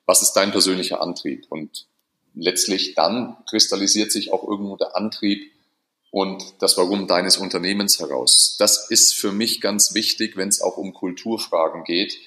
was 0.05 0.21
ist 0.21 0.33
dein 0.33 0.51
persönlicher 0.51 1.01
Antrieb? 1.01 1.45
Und 1.49 1.87
letztlich 2.33 2.95
dann 2.95 3.35
kristallisiert 3.49 4.13
sich 4.13 4.31
auch 4.31 4.47
irgendwo 4.47 4.77
der 4.77 4.95
Antrieb, 4.95 5.50
und 6.11 6.43
das 6.59 6.77
Warum 6.77 7.07
deines 7.07 7.37
Unternehmens 7.37 7.99
heraus. 7.99 8.57
Das 8.59 8.89
ist 8.89 9.15
für 9.15 9.31
mich 9.31 9.61
ganz 9.61 9.95
wichtig, 9.95 10.35
wenn 10.35 10.49
es 10.49 10.61
auch 10.61 10.77
um 10.77 10.93
Kulturfragen 10.93 11.85
geht, 11.85 12.17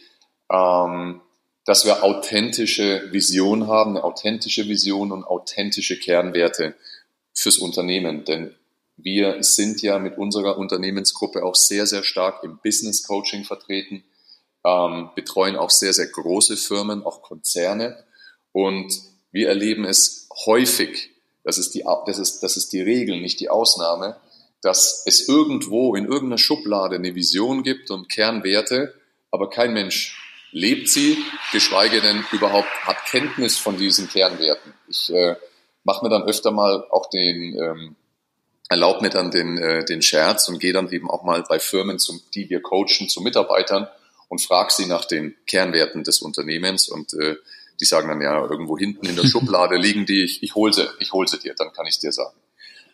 ähm, 0.50 1.20
dass 1.66 1.84
wir 1.84 2.02
authentische 2.02 3.12
Vision 3.12 3.68
haben, 3.68 3.90
eine 3.90 4.04
authentische 4.04 4.68
Vision 4.68 5.12
und 5.12 5.24
authentische 5.24 5.98
Kernwerte 5.98 6.74
fürs 7.32 7.58
Unternehmen. 7.58 8.24
Denn 8.24 8.54
wir 8.96 9.42
sind 9.42 9.82
ja 9.82 9.98
mit 9.98 10.16
unserer 10.16 10.56
Unternehmensgruppe 10.58 11.44
auch 11.44 11.54
sehr, 11.54 11.86
sehr 11.86 12.04
stark 12.04 12.42
im 12.42 12.58
Business 12.62 13.02
Coaching 13.06 13.44
vertreten, 13.44 14.04
ähm, 14.64 15.10
betreuen 15.14 15.56
auch 15.56 15.70
sehr, 15.70 15.92
sehr 15.92 16.06
große 16.06 16.56
Firmen, 16.56 17.04
auch 17.04 17.22
Konzerne. 17.22 18.02
Und 18.52 18.94
wir 19.30 19.48
erleben 19.48 19.84
es 19.84 20.28
häufig, 20.46 21.13
das 21.44 21.58
ist 21.58 21.74
die, 21.74 21.84
das 22.06 22.18
ist, 22.18 22.40
das 22.40 22.56
ist 22.56 22.72
die 22.72 22.80
Regel, 22.80 23.20
nicht 23.20 23.38
die 23.40 23.50
Ausnahme, 23.50 24.16
dass 24.62 25.02
es 25.06 25.28
irgendwo 25.28 25.94
in 25.94 26.06
irgendeiner 26.06 26.38
Schublade 26.38 26.96
eine 26.96 27.14
Vision 27.14 27.62
gibt 27.62 27.90
und 27.90 28.08
Kernwerte, 28.08 28.94
aber 29.30 29.50
kein 29.50 29.74
Mensch 29.74 30.18
lebt 30.52 30.88
sie, 30.88 31.18
geschweige 31.52 32.00
denn 32.00 32.24
überhaupt 32.32 32.68
hat 32.82 33.04
Kenntnis 33.06 33.58
von 33.58 33.76
diesen 33.76 34.08
Kernwerten. 34.08 34.72
Ich 34.88 35.12
äh, 35.12 35.36
mache 35.82 36.04
mir 36.04 36.10
dann 36.10 36.22
öfter 36.22 36.50
mal 36.50 36.86
auch 36.90 37.10
den, 37.10 37.58
ähm, 37.60 37.96
erlaube 38.68 39.02
mir 39.02 39.10
dann 39.10 39.30
den, 39.30 39.58
äh, 39.58 39.84
den 39.84 40.00
Scherz 40.00 40.48
und 40.48 40.60
gehe 40.60 40.72
dann 40.72 40.90
eben 40.90 41.10
auch 41.10 41.24
mal 41.24 41.44
bei 41.48 41.58
Firmen, 41.58 41.98
zum, 41.98 42.22
die 42.34 42.48
wir 42.48 42.62
coachen, 42.62 43.08
zu 43.08 43.20
Mitarbeitern 43.20 43.88
und 44.28 44.40
frage 44.40 44.72
sie 44.72 44.86
nach 44.86 45.04
den 45.04 45.34
Kernwerten 45.46 46.04
des 46.04 46.22
Unternehmens 46.22 46.88
und 46.88 47.12
äh, 47.14 47.36
die 47.80 47.84
sagen 47.84 48.08
dann 48.08 48.20
ja, 48.20 48.46
irgendwo 48.46 48.78
hinten 48.78 49.06
in 49.06 49.16
der 49.16 49.26
Schublade 49.26 49.76
liegen 49.76 50.06
die, 50.06 50.22
ich, 50.22 50.42
ich 50.42 50.54
hole 50.54 50.72
sie, 50.72 50.86
ich 51.00 51.12
hole 51.12 51.28
sie 51.28 51.38
dir, 51.38 51.54
dann 51.56 51.72
kann 51.72 51.86
ich 51.86 51.98
dir 51.98 52.12
sagen. 52.12 52.36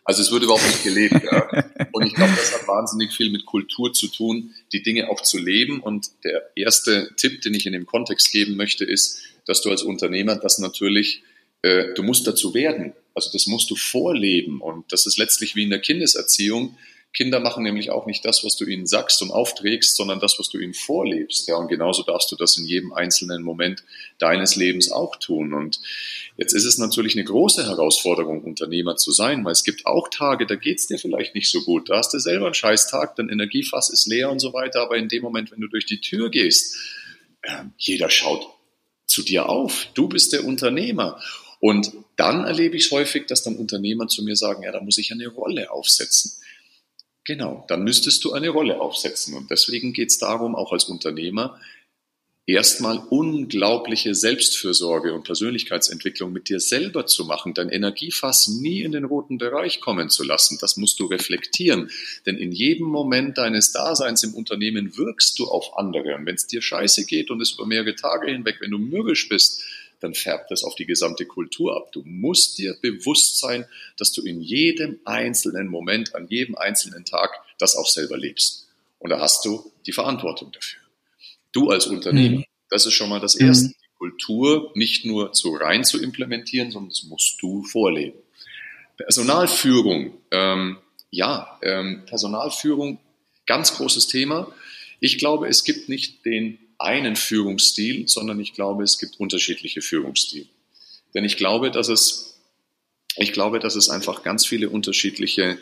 Also 0.03 0.23
es 0.23 0.31
wird 0.31 0.43
überhaupt 0.43 0.65
nicht 0.65 0.83
gelebt. 0.83 1.23
Ja. 1.23 1.47
Und 1.91 2.05
ich 2.05 2.15
glaube, 2.15 2.33
das 2.35 2.53
hat 2.53 2.67
wahnsinnig 2.67 3.13
viel 3.13 3.31
mit 3.31 3.45
Kultur 3.45 3.93
zu 3.93 4.07
tun, 4.07 4.53
die 4.71 4.81
Dinge 4.81 5.09
auch 5.09 5.21
zu 5.21 5.37
leben. 5.37 5.79
Und 5.79 6.07
der 6.23 6.49
erste 6.55 7.11
Tipp, 7.17 7.41
den 7.41 7.53
ich 7.53 7.65
in 7.65 7.73
dem 7.73 7.85
Kontext 7.85 8.31
geben 8.31 8.55
möchte, 8.55 8.83
ist, 8.83 9.21
dass 9.45 9.61
du 9.61 9.69
als 9.69 9.83
Unternehmer 9.83 10.35
das 10.35 10.57
natürlich, 10.57 11.23
äh, 11.61 11.93
du 11.93 12.03
musst 12.03 12.25
dazu 12.25 12.53
werden. 12.53 12.93
Also 13.13 13.29
das 13.31 13.45
musst 13.45 13.69
du 13.69 13.75
vorleben. 13.75 14.59
Und 14.61 14.91
das 14.91 15.05
ist 15.05 15.17
letztlich 15.17 15.55
wie 15.55 15.63
in 15.63 15.69
der 15.69 15.79
Kindeserziehung. 15.79 16.77
Kinder 17.13 17.41
machen 17.41 17.63
nämlich 17.63 17.89
auch 17.89 18.05
nicht 18.05 18.23
das, 18.23 18.45
was 18.45 18.55
du 18.55 18.65
ihnen 18.65 18.87
sagst 18.87 19.21
und 19.21 19.31
aufträgst, 19.31 19.97
sondern 19.97 20.21
das, 20.21 20.39
was 20.39 20.47
du 20.47 20.59
ihnen 20.59 20.73
vorlebst. 20.73 21.47
Ja, 21.47 21.57
und 21.57 21.67
genauso 21.67 22.03
darfst 22.03 22.31
du 22.31 22.37
das 22.37 22.57
in 22.57 22.65
jedem 22.65 22.93
einzelnen 22.93 23.43
Moment 23.43 23.83
deines 24.17 24.55
Lebens 24.55 24.91
auch 24.91 25.17
tun. 25.17 25.53
Und 25.53 25.81
jetzt 26.37 26.53
ist 26.53 26.63
es 26.63 26.77
natürlich 26.77 27.15
eine 27.15 27.25
große 27.25 27.67
Herausforderung, 27.67 28.43
Unternehmer 28.43 28.95
zu 28.95 29.11
sein, 29.11 29.43
weil 29.43 29.51
es 29.51 29.65
gibt 29.65 29.85
auch 29.85 30.07
Tage, 30.09 30.45
da 30.45 30.55
geht's 30.55 30.87
dir 30.87 30.97
vielleicht 30.97 31.35
nicht 31.35 31.51
so 31.51 31.61
gut. 31.63 31.89
Da 31.89 31.97
hast 31.97 32.13
du 32.13 32.19
selber 32.19 32.45
einen 32.45 32.53
scheiß 32.53 32.89
Tag, 32.89 33.17
dein 33.17 33.27
Energiefass 33.27 33.89
ist 33.89 34.07
leer 34.07 34.31
und 34.31 34.39
so 34.39 34.53
weiter. 34.53 34.81
Aber 34.81 34.95
in 34.95 35.09
dem 35.09 35.21
Moment, 35.21 35.51
wenn 35.51 35.59
du 35.59 35.67
durch 35.67 35.85
die 35.85 35.99
Tür 35.99 36.29
gehst, 36.29 36.77
äh, 37.41 37.63
jeder 37.77 38.09
schaut 38.09 38.47
zu 39.05 39.21
dir 39.21 39.49
auf. 39.49 39.87
Du 39.93 40.07
bist 40.07 40.31
der 40.31 40.45
Unternehmer. 40.45 41.21
Und 41.59 41.91
dann 42.15 42.45
erlebe 42.45 42.77
ich 42.77 42.85
es 42.85 42.91
häufig, 42.91 43.27
dass 43.27 43.43
dann 43.43 43.57
Unternehmer 43.57 44.07
zu 44.07 44.23
mir 44.23 44.35
sagen, 44.35 44.63
ja, 44.63 44.71
da 44.71 44.81
muss 44.81 44.97
ich 44.97 45.11
eine 45.11 45.27
Rolle 45.27 45.71
aufsetzen. 45.71 46.31
Genau, 47.25 47.65
dann 47.67 47.83
müsstest 47.83 48.23
du 48.23 48.33
eine 48.33 48.49
Rolle 48.49 48.81
aufsetzen. 48.81 49.35
Und 49.35 49.51
deswegen 49.51 49.93
geht 49.93 50.09
es 50.09 50.17
darum, 50.17 50.55
auch 50.55 50.71
als 50.71 50.85
Unternehmer, 50.85 51.59
erstmal 52.47 52.97
unglaubliche 53.09 54.15
Selbstfürsorge 54.15 55.13
und 55.13 55.23
Persönlichkeitsentwicklung 55.23 56.33
mit 56.33 56.49
dir 56.49 56.59
selber 56.59 57.05
zu 57.05 57.25
machen, 57.25 57.53
dein 57.53 57.69
Energiefass 57.69 58.47
nie 58.47 58.81
in 58.81 58.91
den 58.91 59.05
roten 59.05 59.37
Bereich 59.37 59.79
kommen 59.79 60.09
zu 60.09 60.23
lassen. 60.23 60.57
Das 60.59 60.77
musst 60.77 60.99
du 60.99 61.05
reflektieren. 61.05 61.91
Denn 62.25 62.37
in 62.37 62.51
jedem 62.51 62.87
Moment 62.87 63.37
deines 63.37 63.71
Daseins 63.71 64.23
im 64.23 64.33
Unternehmen 64.33 64.97
wirkst 64.97 65.37
du 65.37 65.45
auf 65.45 65.77
andere. 65.77 66.15
Und 66.15 66.25
wenn 66.25 66.35
es 66.35 66.47
dir 66.47 66.61
scheiße 66.61 67.05
geht 67.05 67.29
und 67.29 67.41
es 67.41 67.51
über 67.51 67.67
mehrere 67.67 67.95
Tage 67.95 68.31
hinweg, 68.31 68.57
wenn 68.59 68.71
du 68.71 68.79
mürrisch 68.79 69.29
bist, 69.29 69.63
dann 70.01 70.13
färbt 70.15 70.51
das 70.51 70.63
auf 70.63 70.75
die 70.75 70.85
gesamte 70.85 71.25
Kultur 71.25 71.77
ab. 71.77 71.91
Du 71.93 72.01
musst 72.03 72.57
dir 72.57 72.75
bewusst 72.81 73.39
sein, 73.39 73.65
dass 73.97 74.11
du 74.11 74.23
in 74.23 74.41
jedem 74.41 74.99
einzelnen 75.05 75.67
Moment, 75.67 76.15
an 76.15 76.27
jedem 76.27 76.55
einzelnen 76.55 77.05
Tag 77.05 77.29
das 77.59 77.75
auch 77.75 77.87
selber 77.87 78.17
lebst. 78.17 78.67
Und 78.99 79.11
da 79.11 79.19
hast 79.19 79.45
du 79.45 79.71
die 79.85 79.93
Verantwortung 79.93 80.51
dafür. 80.51 80.81
Du 81.51 81.69
als 81.69 81.87
Unternehmer, 81.87 82.39
mhm. 82.39 82.45
das 82.69 82.85
ist 82.85 82.93
schon 82.93 83.09
mal 83.09 83.19
das 83.19 83.35
Erste. 83.35 83.67
Mhm. 83.67 83.73
Die 83.73 83.97
Kultur 83.97 84.71
nicht 84.73 85.05
nur 85.05 85.29
so 85.33 85.55
rein 85.55 85.83
zu 85.83 86.01
implementieren, 86.01 86.71
sondern 86.71 86.89
das 86.89 87.03
musst 87.03 87.41
du 87.41 87.63
vorleben. 87.63 88.17
Personalführung, 88.97 90.17
ähm, 90.31 90.77
ja, 91.11 91.59
ähm, 91.61 92.03
Personalführung, 92.07 92.99
ganz 93.45 93.75
großes 93.75 94.07
Thema. 94.07 94.51
Ich 94.99 95.17
glaube, 95.17 95.47
es 95.47 95.63
gibt 95.63 95.89
nicht 95.89 96.25
den 96.25 96.57
einen 96.83 97.15
Führungsstil, 97.15 98.07
sondern 98.07 98.39
ich 98.39 98.53
glaube, 98.53 98.83
es 98.83 98.97
gibt 98.97 99.19
unterschiedliche 99.19 99.81
Führungsstile. 99.81 100.47
Denn 101.13 101.25
ich 101.25 101.37
glaube, 101.37 101.71
dass 101.71 101.89
es, 101.89 102.39
ich 103.17 103.33
glaube, 103.33 103.59
dass 103.59 103.75
es 103.75 103.89
einfach 103.89 104.23
ganz 104.23 104.45
viele 104.45 104.69
unterschiedliche 104.69 105.57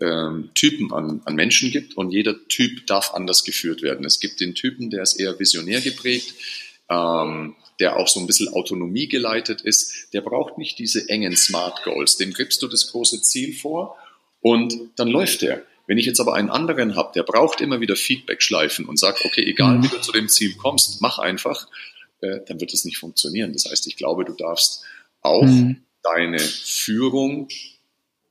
ähm, 0.00 0.50
Typen 0.54 0.92
an, 0.92 1.22
an 1.24 1.34
Menschen 1.34 1.70
gibt 1.70 1.96
und 1.96 2.10
jeder 2.10 2.36
Typ 2.48 2.86
darf 2.86 3.14
anders 3.14 3.44
geführt 3.44 3.82
werden. 3.82 4.04
Es 4.04 4.20
gibt 4.20 4.40
den 4.40 4.54
Typen, 4.54 4.90
der 4.90 5.02
ist 5.02 5.14
eher 5.14 5.38
visionär 5.38 5.80
geprägt, 5.80 6.34
ähm, 6.88 7.56
der 7.80 7.96
auch 7.96 8.08
so 8.08 8.20
ein 8.20 8.26
bisschen 8.26 8.48
Autonomie 8.48 9.08
geleitet 9.08 9.60
ist, 9.60 10.12
der 10.12 10.20
braucht 10.20 10.58
nicht 10.58 10.78
diese 10.78 11.08
engen 11.08 11.36
Smart 11.36 11.82
Goals. 11.84 12.16
Dem 12.16 12.32
gibst 12.32 12.62
du 12.62 12.68
das 12.68 12.90
große 12.90 13.22
Ziel 13.22 13.54
vor 13.54 13.96
und 14.40 14.74
dann 14.96 15.08
läuft 15.08 15.42
der. 15.42 15.62
Wenn 15.88 15.96
ich 15.96 16.04
jetzt 16.04 16.20
aber 16.20 16.34
einen 16.34 16.50
anderen 16.50 16.94
habe, 16.96 17.12
der 17.14 17.22
braucht 17.22 17.62
immer 17.62 17.80
wieder 17.80 17.96
Feedback-Schleifen 17.96 18.84
und 18.84 18.98
sagt, 18.98 19.24
okay, 19.24 19.42
egal 19.42 19.78
mhm. 19.78 19.84
wie 19.84 19.88
du 19.88 20.00
zu 20.00 20.12
dem 20.12 20.28
Ziel 20.28 20.54
kommst, 20.54 21.00
mach 21.00 21.18
einfach, 21.18 21.66
äh, 22.20 22.40
dann 22.46 22.60
wird 22.60 22.74
es 22.74 22.84
nicht 22.84 22.98
funktionieren. 22.98 23.54
Das 23.54 23.64
heißt, 23.64 23.86
ich 23.86 23.96
glaube, 23.96 24.26
du 24.26 24.34
darfst 24.34 24.84
auch 25.22 25.42
mhm. 25.42 25.78
deine 26.02 26.38
Führung 26.38 27.48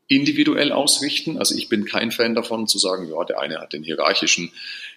individuell 0.08 0.72
ausrichten. 0.72 1.40
Also 1.40 1.56
ich 1.56 1.68
bin 1.68 1.86
kein 1.86 2.12
Fan 2.12 2.36
davon 2.36 2.68
zu 2.68 2.78
sagen, 2.78 3.10
ja, 3.10 3.24
der 3.24 3.40
eine 3.40 3.60
hat 3.60 3.74
den 3.74 3.84
hierarchischen 3.84 4.52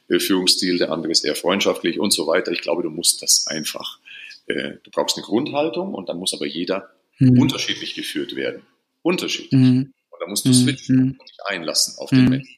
äh, 0.09 0.19
Führungsstil, 0.19 0.77
der 0.77 0.93
andere 0.93 1.13
ist 1.13 1.25
eher 1.25 1.35
freundschaftlich 1.35 1.99
und 1.99 2.13
so 2.13 2.27
weiter. 2.27 2.53
Ich 2.53 2.61
glaube, 2.61 2.83
du 2.83 2.91
musst 2.91 3.23
das 3.23 3.47
einfach. 3.47 3.99
Äh, 4.47 4.75
du 4.83 4.91
brauchst 4.91 5.17
eine 5.17 5.25
Grundhaltung 5.25 5.95
und 5.95 6.11
dann 6.11 6.19
muss 6.19 6.35
aber 6.35 6.47
jeder 6.47 6.91
mhm. 7.19 7.41
unterschiedlich 7.41 7.95
geführt 7.95 8.37
werden. 8.37 8.63
Unterschiedlich. 9.01 9.59
Mhm. 9.59 9.95
Da 10.21 10.27
musst 10.27 10.47
du 10.47 10.53
switchen 10.53 10.97
mhm. 10.97 11.17
und 11.19 11.29
dich 11.29 11.39
einlassen 11.47 11.95
auf 11.99 12.11
den 12.11 12.25
mhm. 12.25 12.31
Menschen. 12.31 12.57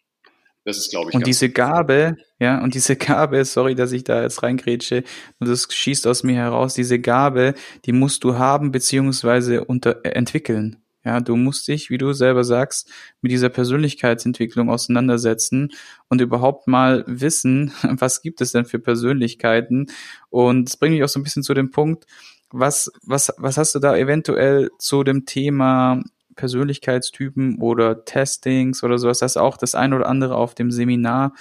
Das 0.64 0.76
ist, 0.76 0.90
glaube 0.90 1.10
ich, 1.10 1.16
Und 1.16 1.26
diese 1.26 1.50
Gabe, 1.50 2.16
ja, 2.38 2.62
und 2.62 2.74
diese 2.74 2.94
Gabe, 2.96 3.44
sorry, 3.44 3.74
dass 3.74 3.90
ich 3.92 4.04
da 4.04 4.22
jetzt 4.22 4.42
reingrätsche, 4.42 5.02
und 5.40 5.48
das 5.48 5.66
schießt 5.68 6.06
aus 6.06 6.22
mir 6.22 6.36
heraus, 6.36 6.74
diese 6.74 7.00
Gabe, 7.00 7.54
die 7.84 7.92
musst 7.92 8.22
du 8.22 8.38
haben, 8.38 8.70
beziehungsweise 8.70 9.64
unter, 9.64 10.04
äh, 10.04 10.10
entwickeln. 10.10 10.76
Ja, 11.04 11.18
du 11.18 11.34
musst 11.34 11.66
dich, 11.66 11.90
wie 11.90 11.98
du 11.98 12.12
selber 12.12 12.44
sagst, 12.44 12.88
mit 13.22 13.32
dieser 13.32 13.48
Persönlichkeitsentwicklung 13.48 14.70
auseinandersetzen 14.70 15.72
und 16.08 16.20
überhaupt 16.20 16.68
mal 16.68 17.02
wissen, 17.08 17.72
was 17.82 18.22
gibt 18.22 18.40
es 18.40 18.52
denn 18.52 18.64
für 18.64 18.78
Persönlichkeiten. 18.78 19.86
Und 20.30 20.66
das 20.66 20.76
bringt 20.76 20.94
mich 20.94 21.02
auch 21.02 21.08
so 21.08 21.18
ein 21.18 21.24
bisschen 21.24 21.42
zu 21.42 21.54
dem 21.54 21.72
Punkt, 21.72 22.06
was, 22.50 22.92
was, 23.02 23.32
was 23.36 23.56
hast 23.56 23.74
du 23.74 23.80
da 23.80 23.96
eventuell 23.96 24.70
zu 24.78 25.02
dem 25.02 25.26
Thema 25.26 26.02
Persönlichkeitstypen 26.36 27.58
oder 27.60 28.04
Testings 28.04 28.82
oder 28.82 28.98
sowas, 28.98 29.18
das 29.18 29.32
ist 29.32 29.36
auch 29.36 29.56
das 29.56 29.74
ein 29.74 29.92
oder 29.92 30.06
andere 30.06 30.36
auf 30.36 30.54
dem 30.54 30.70
Seminar 30.70 31.34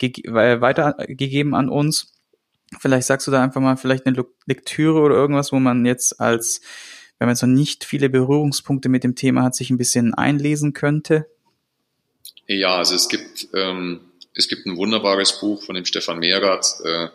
äh, 0.00 0.60
weitergegeben 0.60 1.54
an 1.54 1.68
uns. 1.68 2.12
Vielleicht 2.80 3.06
sagst 3.06 3.26
du 3.26 3.30
da 3.30 3.42
einfach 3.42 3.60
mal 3.60 3.76
vielleicht 3.76 4.06
eine 4.06 4.24
Lektüre 4.46 5.00
oder 5.00 5.14
irgendwas, 5.14 5.52
wo 5.52 5.58
man 5.58 5.86
jetzt 5.86 6.20
als, 6.20 6.60
wenn 7.18 7.28
man 7.28 7.36
noch 7.40 7.48
nicht 7.48 7.84
viele 7.84 8.10
Berührungspunkte 8.10 8.88
mit 8.88 9.04
dem 9.04 9.14
Thema 9.14 9.42
hat, 9.42 9.54
sich 9.54 9.70
ein 9.70 9.78
bisschen 9.78 10.14
einlesen 10.14 10.72
könnte. 10.72 11.26
Ja, 12.46 12.76
also 12.76 12.94
es 12.94 13.08
gibt, 13.08 13.48
ähm, 13.54 14.00
es 14.34 14.48
gibt 14.48 14.66
ein 14.66 14.76
wunderbares 14.76 15.40
Buch 15.40 15.62
von 15.62 15.74
dem 15.74 15.84
Stefan 15.84 16.18
Mehrath, 16.18 16.80
äh, 16.84 17.08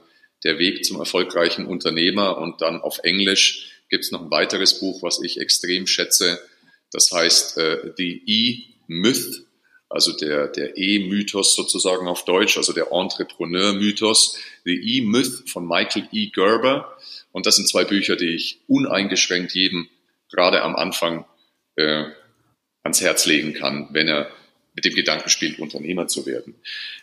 Der 0.44 0.58
Weg 0.58 0.84
zum 0.84 0.98
erfolgreichen 0.98 1.68
Unternehmer 1.68 2.40
und 2.40 2.62
dann 2.62 2.82
auf 2.82 3.00
Englisch 3.04 3.84
gibt 3.90 4.06
es 4.06 4.12
noch 4.12 4.24
ein 4.24 4.32
weiteres 4.32 4.80
Buch, 4.80 5.04
was 5.04 5.22
ich 5.22 5.40
extrem 5.40 5.86
schätze, 5.86 6.40
das 6.91 7.12
heißt, 7.12 7.57
äh, 7.57 7.93
The 7.98 8.21
E-Myth, 8.25 9.45
also 9.89 10.13
der, 10.13 10.48
der 10.48 10.77
E-Mythos 10.77 11.55
sozusagen 11.55 12.07
auf 12.07 12.25
Deutsch, 12.25 12.57
also 12.57 12.74
der 12.74 12.91
Entrepreneur-Mythos, 12.91 14.38
The 14.63 14.98
E-Myth 14.98 15.50
von 15.50 15.67
Michael 15.67 16.07
E. 16.12 16.27
Gerber. 16.27 16.98
Und 17.31 17.45
das 17.45 17.57
sind 17.57 17.67
zwei 17.67 17.83
Bücher, 17.83 18.15
die 18.15 18.36
ich 18.36 18.62
uneingeschränkt 18.67 19.53
jedem 19.53 19.89
gerade 20.29 20.62
am 20.62 20.75
Anfang 20.75 21.25
äh, 21.75 22.05
ans 22.83 23.01
Herz 23.01 23.25
legen 23.25 23.53
kann, 23.53 23.89
wenn 23.91 24.07
er 24.07 24.31
mit 24.74 24.86
dem 24.86 24.96
Gedanken 24.96 25.30
spielt, 25.30 25.60
Unternehmer 25.60 26.08
zu 26.08 26.25
werden. 26.25 26.56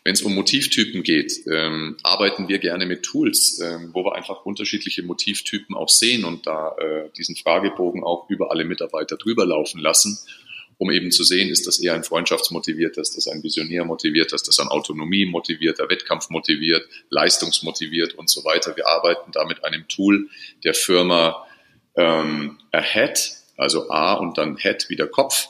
Wenn 0.02 0.14
es 0.14 0.22
um 0.22 0.34
Motivtypen 0.34 1.02
geht, 1.02 1.32
ähm, 1.50 1.98
arbeiten 2.02 2.48
wir 2.48 2.58
gerne 2.58 2.86
mit 2.86 3.02
Tools, 3.02 3.60
ähm, 3.60 3.90
wo 3.92 4.04
wir 4.04 4.14
einfach 4.14 4.46
unterschiedliche 4.46 5.02
Motivtypen 5.02 5.76
auch 5.76 5.90
sehen 5.90 6.24
und 6.24 6.46
da 6.46 6.74
äh, 6.78 7.10
diesen 7.16 7.36
Fragebogen 7.36 8.02
auch 8.02 8.30
über 8.30 8.50
alle 8.50 8.64
Mitarbeiter 8.64 9.16
drüber 9.16 9.44
laufen 9.44 9.80
lassen. 9.80 10.18
um 10.80 10.92
eben 10.92 11.10
zu 11.10 11.24
sehen, 11.24 11.48
ist 11.48 11.66
das 11.66 11.80
eher 11.80 11.94
ein 11.94 12.04
freundschaftsmotivierter, 12.04 13.00
ist 13.00 13.16
das 13.16 13.26
ein 13.26 13.42
Visionär 13.42 13.84
motiviert, 13.84 14.32
ist 14.32 14.46
das 14.46 14.60
ein 14.60 14.68
Autonomie 14.68 15.26
motivierter, 15.26 15.88
Wettkampf 15.88 16.30
motiviert, 16.30 16.88
leistungsmotiviert 17.10 18.14
und 18.14 18.30
so 18.30 18.44
weiter. 18.44 18.76
Wir 18.76 18.86
arbeiten 18.86 19.32
da 19.32 19.44
mit 19.44 19.64
einem 19.64 19.88
Tool 19.88 20.28
der 20.62 20.74
Firma 20.74 21.48
ähm, 21.96 22.58
Ahead, 22.70 23.32
also 23.56 23.90
A 23.90 24.14
und 24.14 24.38
dann 24.38 24.56
Head 24.56 24.86
wie 24.88 24.94
der 24.94 25.08
Kopf. 25.08 25.48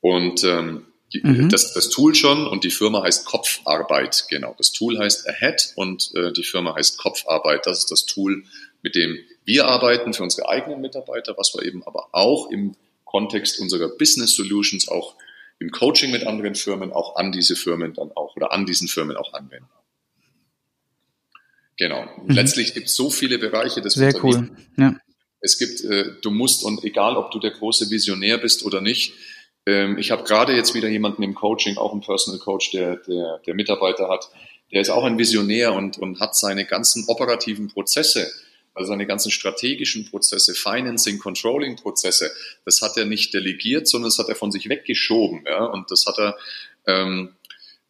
Und 0.00 0.42
ähm, 0.42 0.86
mhm. 1.22 1.48
das, 1.48 1.74
das 1.74 1.90
Tool 1.90 2.14
schon 2.14 2.46
und 2.46 2.64
die 2.64 2.70
Firma 2.70 3.02
heißt 3.02 3.26
Kopfarbeit, 3.26 4.26
genau. 4.28 4.54
Das 4.56 4.72
Tool 4.72 4.98
heißt 4.98 5.28
Ahead 5.28 5.72
und 5.76 6.10
äh, 6.14 6.32
die 6.32 6.44
Firma 6.44 6.74
heißt 6.74 6.98
Kopfarbeit. 6.98 7.66
Das 7.66 7.78
ist 7.78 7.90
das 7.90 8.06
Tool, 8.06 8.44
mit 8.82 8.94
dem 8.94 9.18
wir 9.44 9.66
arbeiten 9.66 10.14
für 10.14 10.22
unsere 10.22 10.48
eigenen 10.48 10.80
Mitarbeiter, 10.80 11.34
was 11.36 11.54
wir 11.54 11.64
eben 11.64 11.82
aber 11.84 12.08
auch 12.12 12.50
im 12.50 12.76
Kontext 13.04 13.60
unserer 13.60 13.88
Business 13.88 14.34
Solutions 14.34 14.88
auch 14.88 15.16
im 15.58 15.70
Coaching 15.70 16.10
mit 16.10 16.26
anderen 16.26 16.54
Firmen 16.54 16.92
auch 16.92 17.16
an 17.16 17.32
diese 17.32 17.56
Firmen 17.56 17.94
dann 17.94 18.10
auch 18.12 18.36
oder 18.36 18.52
an 18.52 18.66
diesen 18.66 18.88
Firmen 18.88 19.16
auch 19.16 19.32
anwenden. 19.32 19.68
Genau. 21.76 22.04
Mhm. 22.04 22.34
Letztlich 22.34 22.74
gibt 22.74 22.88
es 22.88 22.94
so 22.94 23.10
viele 23.10 23.38
Bereiche 23.38 23.80
des 23.80 23.94
Sehr 23.94 24.14
cool. 24.24 24.50
Ja. 24.76 24.96
Es 25.40 25.58
gibt, 25.58 25.82
äh, 25.82 26.12
du 26.22 26.30
musst 26.30 26.64
und 26.64 26.84
egal, 26.84 27.16
ob 27.16 27.32
du 27.32 27.40
der 27.40 27.50
große 27.50 27.90
Visionär 27.90 28.38
bist 28.38 28.64
oder 28.64 28.80
nicht. 28.80 29.14
Ähm, 29.66 29.98
ich 29.98 30.10
habe 30.10 30.24
gerade 30.24 30.54
jetzt 30.54 30.74
wieder 30.74 30.88
jemanden 30.88 31.22
im 31.22 31.34
Coaching, 31.34 31.76
auch 31.76 31.92
einen 31.92 32.00
Personal 32.00 32.40
Coach, 32.40 32.70
der, 32.70 32.96
der, 32.96 33.40
der 33.46 33.54
Mitarbeiter 33.54 34.08
hat. 34.08 34.30
Der 34.72 34.80
ist 34.80 34.90
auch 34.90 35.04
ein 35.04 35.18
Visionär 35.18 35.72
und, 35.74 35.98
und 35.98 36.20
hat 36.20 36.34
seine 36.34 36.64
ganzen 36.64 37.04
operativen 37.08 37.68
Prozesse 37.68 38.30
also 38.74 38.88
seine 38.88 39.06
ganzen 39.06 39.30
strategischen 39.30 40.08
Prozesse, 40.08 40.54
Financing, 40.54 41.18
Controlling-Prozesse, 41.18 42.32
das 42.64 42.80
hat 42.80 42.96
er 42.96 43.04
nicht 43.04 43.34
delegiert, 43.34 43.86
sondern 43.86 44.08
das 44.08 44.18
hat 44.18 44.28
er 44.28 44.34
von 44.34 44.50
sich 44.50 44.68
weggeschoben. 44.68 45.44
Ja? 45.46 45.64
Und 45.66 45.90
das 45.90 46.06
hat 46.06 46.18
er 46.18 46.36
ähm, 46.86 47.34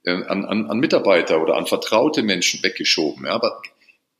äh, 0.04 0.10
an, 0.10 0.44
an, 0.44 0.66
an 0.66 0.78
Mitarbeiter 0.78 1.40
oder 1.40 1.56
an 1.56 1.66
vertraute 1.66 2.22
Menschen 2.22 2.62
weggeschoben. 2.62 3.26
Ja? 3.26 3.32
Aber 3.32 3.62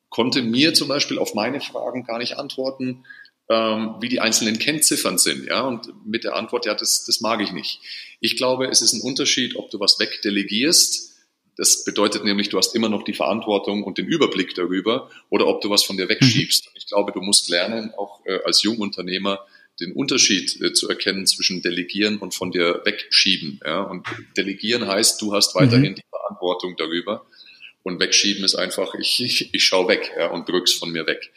konnte 0.09 0.43
mir 0.43 0.75
zum 0.75 0.89
Beispiel 0.89 1.19
auf 1.19 1.35
meine 1.35 1.61
Fragen 1.61 2.05
gar 2.05 2.19
nicht 2.19 2.39
antworten, 2.39 3.05
ähm, 3.53 3.97
wie 4.01 4.09
die 4.09 4.21
einzelnen 4.21 4.59
Kennziffern 4.59 5.19
sind. 5.19 5.47
Ja? 5.47 5.63
Und 5.63 5.93
mit 6.07 6.25
der 6.25 6.37
Antwort, 6.37 6.65
ja, 6.65 6.75
das, 6.75 7.05
das 7.05 7.21
mag 7.21 7.41
ich 7.43 7.53
nicht. 7.53 7.81
Ich 8.21 8.37
glaube, 8.37 8.67
es 8.69 8.81
ist 8.81 8.95
ein 8.95 9.01
Unterschied, 9.03 9.57
ob 9.57 9.71
du 9.71 9.79
was 9.79 9.99
wegdelegierst, 9.99 11.11
das 11.57 11.85
bedeutet 11.85 12.25
nämlich, 12.25 12.49
du 12.49 12.57
hast 12.57 12.75
immer 12.75 12.89
noch 12.89 13.03
die 13.03 13.13
Verantwortung 13.13 13.85
und 13.85 13.99
den 13.99 14.07
Überblick 14.07 14.55
darüber 14.55 15.11
oder 15.29 15.47
ob 15.47 15.61
du 15.61 15.69
was 15.69 15.85
von 15.85 15.99
dir 15.99 16.09
wegschiebst. 16.09 16.65
Mhm. 16.65 16.71
Ich 16.77 16.87
glaube, 16.87 17.13
du 17.13 17.21
musst 17.21 17.51
lernen, 17.51 17.93
auch 17.95 18.25
äh, 18.25 18.39
als 18.45 18.63
Jungunternehmer, 18.63 19.45
den 19.79 19.93
Unterschied 19.93 20.61
äh, 20.63 20.73
zu 20.73 20.89
erkennen 20.89 21.27
zwischen 21.27 21.61
Delegieren 21.61 22.19
und 22.19 22.35
von 22.35 22.53
dir 22.53 22.81
wegschieben. 22.85 23.61
Ja? 23.65 23.83
Und 23.83 24.07
Delegieren 24.37 24.87
heißt, 24.87 25.21
du 25.21 25.35
hast 25.35 25.55
weiterhin 25.55 25.93
mhm. 25.93 25.97
die 25.97 26.05
Verantwortung 26.09 26.77
darüber. 26.79 27.27
Und 27.83 28.01
wegschieben 28.01 28.45
ist 28.45 28.55
einfach, 28.55 28.95
ich, 28.95 29.23
ich, 29.23 29.53
ich 29.53 29.65
schau 29.65 29.89
weg 29.89 30.13
ja, 30.17 30.29
und 30.29 30.49
drück's 30.49 30.73
von 30.73 30.91
mir 30.91 31.07
weg. 31.07 31.33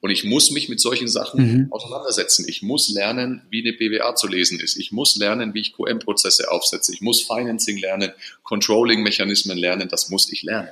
Und 0.00 0.10
ich 0.10 0.24
muss 0.24 0.50
mich 0.52 0.68
mit 0.68 0.80
solchen 0.80 1.08
Sachen 1.08 1.40
mhm. 1.40 1.72
auseinandersetzen. 1.72 2.44
Ich 2.48 2.62
muss 2.62 2.88
lernen, 2.88 3.42
wie 3.50 3.66
eine 3.66 3.76
BWA 3.76 4.14
zu 4.14 4.28
lesen 4.28 4.60
ist. 4.60 4.76
Ich 4.76 4.92
muss 4.92 5.16
lernen, 5.16 5.54
wie 5.54 5.60
ich 5.60 5.72
QM-Prozesse 5.72 6.50
aufsetze. 6.50 6.92
Ich 6.92 7.00
muss 7.00 7.22
Financing 7.22 7.78
lernen, 7.78 8.12
Controlling-Mechanismen 8.44 9.58
lernen. 9.58 9.88
Das 9.88 10.08
muss 10.08 10.32
ich 10.32 10.42
lernen 10.44 10.68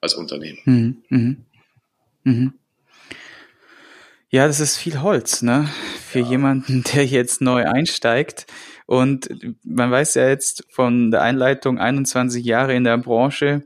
als 0.00 0.14
Unternehmer. 0.14 0.58
Mhm. 0.66 1.02
Mhm. 1.08 1.36
mhm. 2.24 2.52
Ja, 4.34 4.46
das 4.46 4.60
ist 4.60 4.78
viel 4.78 5.02
Holz, 5.02 5.42
ne? 5.42 5.68
Für 6.08 6.20
ja. 6.20 6.30
jemanden, 6.30 6.82
der 6.94 7.04
jetzt 7.04 7.42
neu 7.42 7.66
einsteigt. 7.66 8.46
Und 8.86 9.28
man 9.62 9.90
weiß 9.90 10.14
ja 10.14 10.28
jetzt 10.28 10.64
von 10.70 11.10
der 11.10 11.22
Einleitung 11.22 11.78
21 11.78 12.44
Jahre 12.44 12.74
in 12.74 12.84
der 12.84 12.98
Branche, 12.98 13.62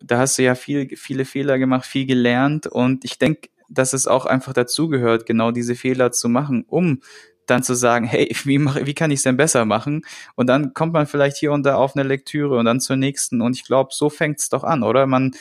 da 0.00 0.18
hast 0.18 0.38
du 0.38 0.42
ja 0.42 0.56
viel, 0.56 0.96
viele 0.96 1.24
Fehler 1.24 1.58
gemacht, 1.58 1.86
viel 1.86 2.06
gelernt. 2.06 2.66
Und 2.66 3.04
ich 3.04 3.18
denke, 3.18 3.48
dass 3.72 3.92
es 3.92 4.06
auch 4.06 4.26
einfach 4.26 4.52
dazugehört, 4.52 5.26
genau 5.26 5.50
diese 5.50 5.74
Fehler 5.74 6.12
zu 6.12 6.28
machen, 6.28 6.64
um 6.66 7.00
dann 7.46 7.62
zu 7.62 7.74
sagen, 7.74 8.06
hey, 8.06 8.34
wie, 8.44 8.58
mache, 8.58 8.86
wie 8.86 8.94
kann 8.94 9.10
ich 9.10 9.18
es 9.18 9.24
denn 9.24 9.36
besser 9.36 9.64
machen? 9.64 10.02
Und 10.34 10.46
dann 10.46 10.74
kommt 10.74 10.92
man 10.92 11.06
vielleicht 11.06 11.36
hier 11.36 11.52
und 11.52 11.64
da 11.64 11.76
auf 11.76 11.96
eine 11.96 12.06
Lektüre 12.06 12.56
und 12.56 12.64
dann 12.64 12.80
zur 12.80 12.96
nächsten. 12.96 13.40
Und 13.40 13.56
ich 13.56 13.64
glaube, 13.64 13.90
so 13.92 14.10
fängt 14.10 14.40
es 14.40 14.48
doch 14.48 14.64
an, 14.64 14.82
oder? 14.82 15.06
Man 15.06 15.32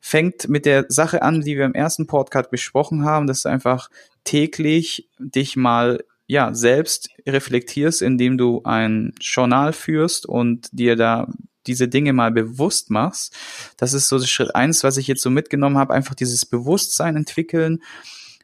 fängt 0.00 0.48
mit 0.48 0.66
der 0.66 0.86
Sache 0.88 1.22
an, 1.22 1.40
die 1.40 1.56
wir 1.56 1.64
im 1.64 1.74
ersten 1.74 2.06
Podcast 2.06 2.50
besprochen 2.50 3.04
haben, 3.04 3.26
dass 3.26 3.42
du 3.42 3.48
einfach 3.48 3.88
täglich 4.24 5.08
dich 5.18 5.56
mal 5.56 6.04
ja 6.26 6.54
selbst 6.54 7.08
reflektierst, 7.26 8.02
indem 8.02 8.38
du 8.38 8.62
ein 8.64 9.12
Journal 9.20 9.72
führst 9.72 10.26
und 10.26 10.68
dir 10.72 10.96
da 10.96 11.28
diese 11.66 11.88
Dinge 11.88 12.12
mal 12.12 12.30
bewusst 12.30 12.90
machst. 12.90 13.34
Das 13.76 13.92
ist 13.92 14.08
so 14.08 14.20
Schritt 14.20 14.54
eins, 14.54 14.84
was 14.84 14.96
ich 14.96 15.06
jetzt 15.06 15.22
so 15.22 15.30
mitgenommen 15.30 15.78
habe, 15.78 15.94
einfach 15.94 16.14
dieses 16.14 16.46
Bewusstsein 16.46 17.16
entwickeln 17.16 17.82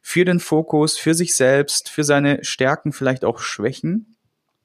für 0.01 0.25
den 0.25 0.39
Fokus, 0.39 0.97
für 0.97 1.13
sich 1.13 1.35
selbst, 1.35 1.89
für 1.89 2.03
seine 2.03 2.43
Stärken, 2.43 2.91
vielleicht 2.91 3.23
auch 3.23 3.39
Schwächen. 3.39 4.15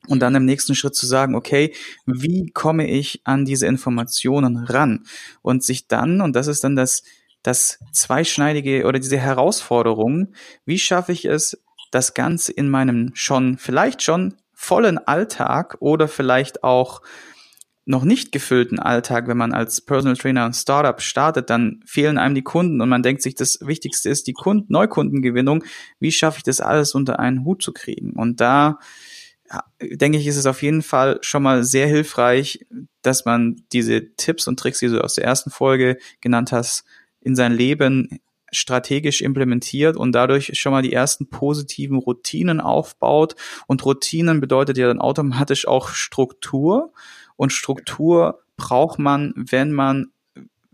Und 0.09 0.21
dann 0.21 0.35
im 0.35 0.45
nächsten 0.45 0.75
Schritt 0.75 0.95
zu 0.95 1.07
sagen, 1.07 1.35
okay, 1.35 1.75
wie 2.07 2.51
komme 2.51 2.89
ich 2.89 3.23
an 3.25 3.45
diese 3.45 3.67
Informationen 3.67 4.57
ran? 4.57 5.05
Und 5.43 5.65
sich 5.65 5.89
dann, 5.89 6.21
und 6.21 6.37
das 6.37 6.47
ist 6.47 6.63
dann 6.63 6.77
das, 6.77 7.03
das 7.43 7.79
zweischneidige 7.93 8.85
oder 8.87 8.99
diese 8.99 9.19
Herausforderung, 9.19 10.33
wie 10.65 10.79
schaffe 10.79 11.13
ich 11.13 11.25
es, 11.25 11.61
das 11.91 12.15
Ganze 12.15 12.53
in 12.53 12.69
meinem 12.69 13.13
schon, 13.15 13.59
vielleicht 13.59 14.03
schon 14.03 14.35
vollen 14.53 14.99
Alltag 14.99 15.77
oder 15.81 16.09
vielleicht 16.09 16.65
auch 16.65 17.03
noch 17.87 18.05
nicht 18.05 18.33
gefüllten 18.33 18.79
Alltag, 18.81 19.29
wenn 19.29 19.37
man 19.37 19.53
als 19.53 19.81
Personal 19.81 20.17
Trainer 20.17 20.45
ein 20.45 20.53
Startup 20.53 21.01
startet, 21.01 21.51
dann 21.51 21.81
fehlen 21.87 22.19
einem 22.19 22.35
die 22.35 22.43
Kunden 22.43 22.81
und 22.81 22.89
man 22.89 23.03
denkt 23.03 23.23
sich, 23.23 23.37
das 23.37 23.61
Wichtigste 23.63 24.11
ist 24.11 24.27
die 24.27 24.33
Kunden 24.33 24.73
Neukundengewinnung. 24.73 25.65
Wie 26.01 26.13
schaffe 26.13 26.39
ich 26.39 26.43
das 26.43 26.61
alles 26.61 26.95
unter 26.95 27.21
einen 27.21 27.45
Hut 27.45 27.63
zu 27.63 27.73
kriegen? 27.73 28.11
Und 28.11 28.41
da 28.41 28.81
denke 29.81 30.19
ich, 30.19 30.27
ist 30.27 30.37
es 30.37 30.47
auf 30.47 30.63
jeden 30.63 30.83
Fall 30.83 31.19
schon 31.23 31.45
mal 31.45 31.63
sehr 31.63 31.87
hilfreich, 31.87 32.67
dass 33.03 33.25
man 33.25 33.63
diese 33.73 34.15
Tipps 34.17 34.49
und 34.49 34.59
Tricks, 34.59 34.81
die 34.81 34.89
du 34.89 35.03
aus 35.03 35.15
der 35.15 35.25
ersten 35.25 35.51
Folge 35.51 35.99
genannt 36.21 36.51
hast, 36.51 36.85
in 37.21 37.37
sein 37.37 37.53
Leben 37.53 38.21
strategisch 38.53 39.23
implementiert 39.23 39.97
und 39.97 40.13
dadurch 40.13 40.53
schon 40.59 40.73
mal 40.73 40.83
die 40.83 40.93
ersten 40.93 41.29
positiven 41.29 41.99
Routinen 41.99 42.61
aufbaut. 42.61 43.35
Und 43.67 43.85
Routinen 43.85 44.41
bedeutet 44.41 44.79
ja 44.79 44.87
dann 44.87 45.01
automatisch 45.01 45.67
auch 45.67 45.89
Struktur. 45.91 46.93
Und 47.37 47.53
Struktur 47.53 48.43
braucht 48.57 48.99
man, 48.99 49.33
wenn 49.37 49.73
man 49.73 50.11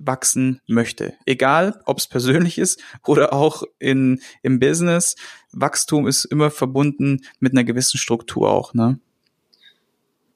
wachsen 0.07 0.61
möchte. 0.67 1.15
Egal, 1.27 1.81
ob 1.87 1.99
es 1.99 2.07
persönlich 2.07 2.59
ist 2.59 2.83
oder 3.07 3.33
auch 3.33 3.63
in, 3.79 4.21
im 4.43 4.59
Business. 4.59 5.17
Wachstum 5.53 6.07
ist 6.07 6.25
immer 6.25 6.51
verbunden 6.51 7.25
mit 7.41 7.53
einer 7.53 7.65
gewissen 7.65 7.99
Struktur 7.99 8.51
auch, 8.51 8.75
ne? 8.75 8.99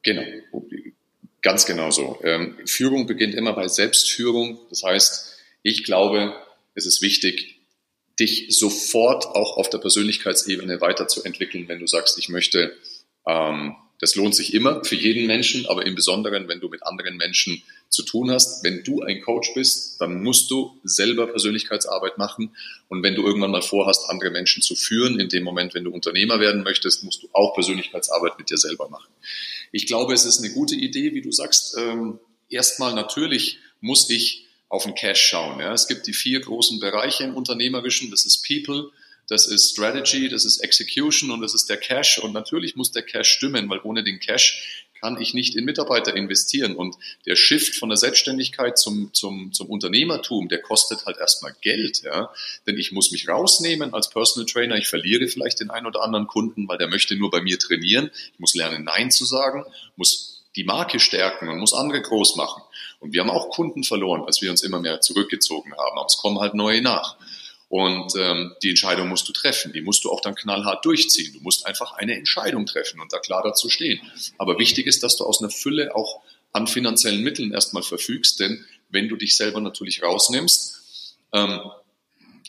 Genau. 0.02 0.22
Ganz 1.42 1.66
genau 1.66 1.90
so. 1.90 2.18
Ähm, 2.22 2.56
Führung 2.64 3.06
beginnt 3.06 3.34
immer 3.34 3.52
bei 3.54 3.68
Selbstführung. 3.68 4.58
Das 4.70 4.82
heißt, 4.84 5.36
ich 5.62 5.84
glaube, 5.84 6.34
es 6.74 6.86
ist 6.86 7.02
wichtig, 7.02 7.60
dich 8.18 8.46
sofort 8.56 9.26
auch 9.26 9.56
auf 9.56 9.68
der 9.68 9.78
Persönlichkeitsebene 9.78 10.80
weiterzuentwickeln, 10.80 11.68
wenn 11.68 11.80
du 11.80 11.86
sagst, 11.86 12.18
ich 12.18 12.28
möchte 12.28 12.76
ähm, 13.26 13.76
das 14.00 14.14
lohnt 14.14 14.34
sich 14.34 14.52
immer 14.52 14.84
für 14.84 14.94
jeden 14.94 15.26
Menschen, 15.26 15.66
aber 15.66 15.86
im 15.86 15.94
Besonderen, 15.94 16.48
wenn 16.48 16.60
du 16.60 16.68
mit 16.68 16.82
anderen 16.82 17.16
Menschen 17.16 17.62
zu 17.88 18.02
tun 18.02 18.30
hast. 18.30 18.62
Wenn 18.62 18.82
du 18.84 19.02
ein 19.02 19.22
Coach 19.22 19.54
bist, 19.54 20.00
dann 20.00 20.22
musst 20.22 20.50
du 20.50 20.78
selber 20.84 21.26
Persönlichkeitsarbeit 21.26 22.18
machen. 22.18 22.54
Und 22.88 23.02
wenn 23.02 23.14
du 23.14 23.24
irgendwann 23.24 23.52
mal 23.52 23.62
vorhast, 23.62 24.10
andere 24.10 24.30
Menschen 24.30 24.62
zu 24.62 24.74
führen, 24.74 25.18
in 25.18 25.28
dem 25.28 25.44
Moment, 25.44 25.74
wenn 25.74 25.84
du 25.84 25.90
Unternehmer 25.90 26.40
werden 26.40 26.62
möchtest, 26.62 27.04
musst 27.04 27.22
du 27.22 27.28
auch 27.32 27.54
Persönlichkeitsarbeit 27.54 28.38
mit 28.38 28.50
dir 28.50 28.58
selber 28.58 28.88
machen. 28.88 29.12
Ich 29.72 29.86
glaube, 29.86 30.14
es 30.14 30.24
ist 30.24 30.38
eine 30.40 30.52
gute 30.52 30.74
Idee, 30.74 31.14
wie 31.14 31.22
du 31.22 31.32
sagst. 31.32 31.76
Ähm, 31.78 32.18
erstmal 32.48 32.94
natürlich 32.94 33.58
muss 33.80 34.10
ich 34.10 34.46
auf 34.68 34.82
den 34.82 34.94
Cash 34.94 35.22
schauen. 35.22 35.60
Ja. 35.60 35.72
Es 35.72 35.86
gibt 35.86 36.06
die 36.06 36.12
vier 36.12 36.40
großen 36.40 36.80
Bereiche 36.80 37.24
im 37.24 37.34
Unternehmerischen. 37.34 38.10
Das 38.10 38.26
ist 38.26 38.46
People, 38.46 38.90
das 39.28 39.46
ist 39.46 39.72
Strategy, 39.72 40.28
das 40.28 40.44
ist 40.44 40.58
Execution 40.58 41.30
und 41.30 41.40
das 41.40 41.54
ist 41.54 41.68
der 41.68 41.76
Cash. 41.76 42.18
Und 42.18 42.32
natürlich 42.32 42.76
muss 42.76 42.92
der 42.92 43.02
Cash 43.02 43.28
stimmen, 43.28 43.68
weil 43.68 43.80
ohne 43.82 44.04
den 44.04 44.20
Cash 44.20 44.84
kann 45.00 45.20
ich 45.20 45.34
nicht 45.34 45.56
in 45.56 45.64
Mitarbeiter 45.64 46.14
investieren. 46.14 46.74
Und 46.74 46.96
der 47.26 47.36
Shift 47.36 47.74
von 47.76 47.88
der 47.88 47.98
Selbstständigkeit 47.98 48.78
zum, 48.78 49.12
zum, 49.12 49.52
zum 49.52 49.68
Unternehmertum, 49.68 50.48
der 50.48 50.60
kostet 50.62 51.06
halt 51.06 51.18
erstmal 51.18 51.54
Geld. 51.60 52.02
Ja? 52.02 52.30
Denn 52.66 52.78
ich 52.78 52.92
muss 52.92 53.10
mich 53.10 53.28
rausnehmen 53.28 53.94
als 53.94 54.10
Personal 54.10 54.46
Trainer. 54.46 54.76
Ich 54.76 54.88
verliere 54.88 55.28
vielleicht 55.28 55.60
den 55.60 55.70
einen 55.70 55.86
oder 55.86 56.02
anderen 56.02 56.26
Kunden, 56.26 56.68
weil 56.68 56.78
der 56.78 56.88
möchte 56.88 57.16
nur 57.16 57.30
bei 57.30 57.42
mir 57.42 57.58
trainieren. 57.58 58.10
Ich 58.32 58.38
muss 58.38 58.54
lernen, 58.54 58.84
Nein 58.84 59.10
zu 59.10 59.24
sagen, 59.24 59.64
muss 59.96 60.44
die 60.56 60.64
Marke 60.64 60.98
stärken 60.98 61.48
und 61.48 61.58
muss 61.58 61.74
andere 61.74 62.00
groß 62.00 62.36
machen. 62.36 62.62
Und 62.98 63.12
wir 63.12 63.20
haben 63.20 63.30
auch 63.30 63.50
Kunden 63.50 63.84
verloren, 63.84 64.24
als 64.24 64.40
wir 64.40 64.50
uns 64.50 64.62
immer 64.62 64.80
mehr 64.80 65.00
zurückgezogen 65.00 65.72
haben. 65.72 65.98
Aber 65.98 66.06
es 66.06 66.16
kommen 66.16 66.40
halt 66.40 66.54
neue 66.54 66.80
nach. 66.80 67.15
Und 67.68 68.14
ähm, 68.16 68.54
die 68.62 68.70
Entscheidung 68.70 69.08
musst 69.08 69.28
du 69.28 69.32
treffen. 69.32 69.72
Die 69.72 69.80
musst 69.80 70.04
du 70.04 70.10
auch 70.10 70.20
dann 70.20 70.36
knallhart 70.36 70.84
durchziehen. 70.84 71.32
Du 71.32 71.40
musst 71.40 71.66
einfach 71.66 71.92
eine 71.92 72.14
Entscheidung 72.14 72.64
treffen 72.66 73.00
und 73.00 73.12
da 73.12 73.18
klar 73.18 73.42
dazu 73.42 73.68
stehen. 73.68 74.00
Aber 74.38 74.58
wichtig 74.58 74.86
ist, 74.86 75.02
dass 75.02 75.16
du 75.16 75.24
aus 75.24 75.40
einer 75.40 75.50
Fülle 75.50 75.94
auch 75.94 76.22
an 76.52 76.66
finanziellen 76.66 77.22
Mitteln 77.22 77.52
erstmal 77.52 77.82
verfügst, 77.82 78.40
denn 78.40 78.64
wenn 78.88 79.08
du 79.08 79.16
dich 79.16 79.36
selber 79.36 79.60
natürlich 79.60 80.02
rausnimmst 80.02 81.16
ähm, 81.32 81.60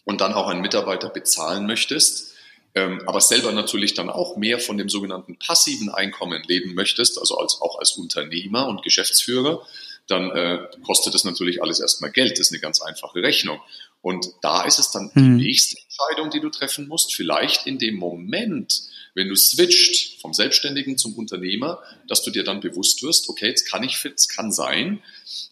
und 0.05 0.21
dann 0.21 0.33
auch 0.33 0.47
einen 0.47 0.61
Mitarbeiter 0.61 1.09
bezahlen 1.09 1.65
möchtest, 1.65 2.33
ähm, 2.73 3.01
aber 3.05 3.19
selber 3.19 3.51
natürlich 3.51 3.95
dann 3.95 4.09
auch 4.09 4.37
mehr 4.37 4.59
von 4.59 4.77
dem 4.77 4.87
sogenannten 4.87 5.37
passiven 5.39 5.89
Einkommen 5.89 6.41
leben 6.47 6.73
möchtest, 6.73 7.17
also 7.17 7.37
als, 7.37 7.59
auch 7.59 7.79
als 7.79 7.93
Unternehmer 7.93 8.67
und 8.67 8.83
Geschäftsführer, 8.83 9.65
dann 10.07 10.31
äh, 10.31 10.59
kostet 10.85 11.13
das 11.13 11.23
natürlich 11.23 11.61
alles 11.61 11.79
erstmal 11.79 12.11
Geld. 12.11 12.33
Das 12.33 12.47
ist 12.47 12.51
eine 12.51 12.61
ganz 12.61 12.81
einfache 12.81 13.21
Rechnung. 13.21 13.59
Und 14.01 14.27
da 14.41 14.63
ist 14.63 14.79
es 14.79 14.91
dann 14.91 15.11
mhm. 15.13 15.39
die 15.39 15.45
nächste 15.45 15.77
Entscheidung, 15.81 16.29
die 16.29 16.39
du 16.39 16.49
treffen 16.49 16.87
musst. 16.87 17.13
Vielleicht 17.13 17.67
in 17.67 17.77
dem 17.77 17.95
Moment, 17.95 18.83
wenn 19.15 19.27
du 19.27 19.35
switcht 19.35 20.21
vom 20.21 20.33
Selbstständigen 20.33 20.97
zum 20.97 21.15
Unternehmer, 21.15 21.81
dass 22.07 22.23
du 22.23 22.31
dir 22.31 22.43
dann 22.43 22.59
bewusst 22.59 23.03
wirst, 23.03 23.27
okay, 23.29 23.47
jetzt 23.47 23.69
kann 23.69 23.83
ich, 23.83 24.03
es 24.05 24.29
kann 24.29 24.51
sein, 24.51 25.01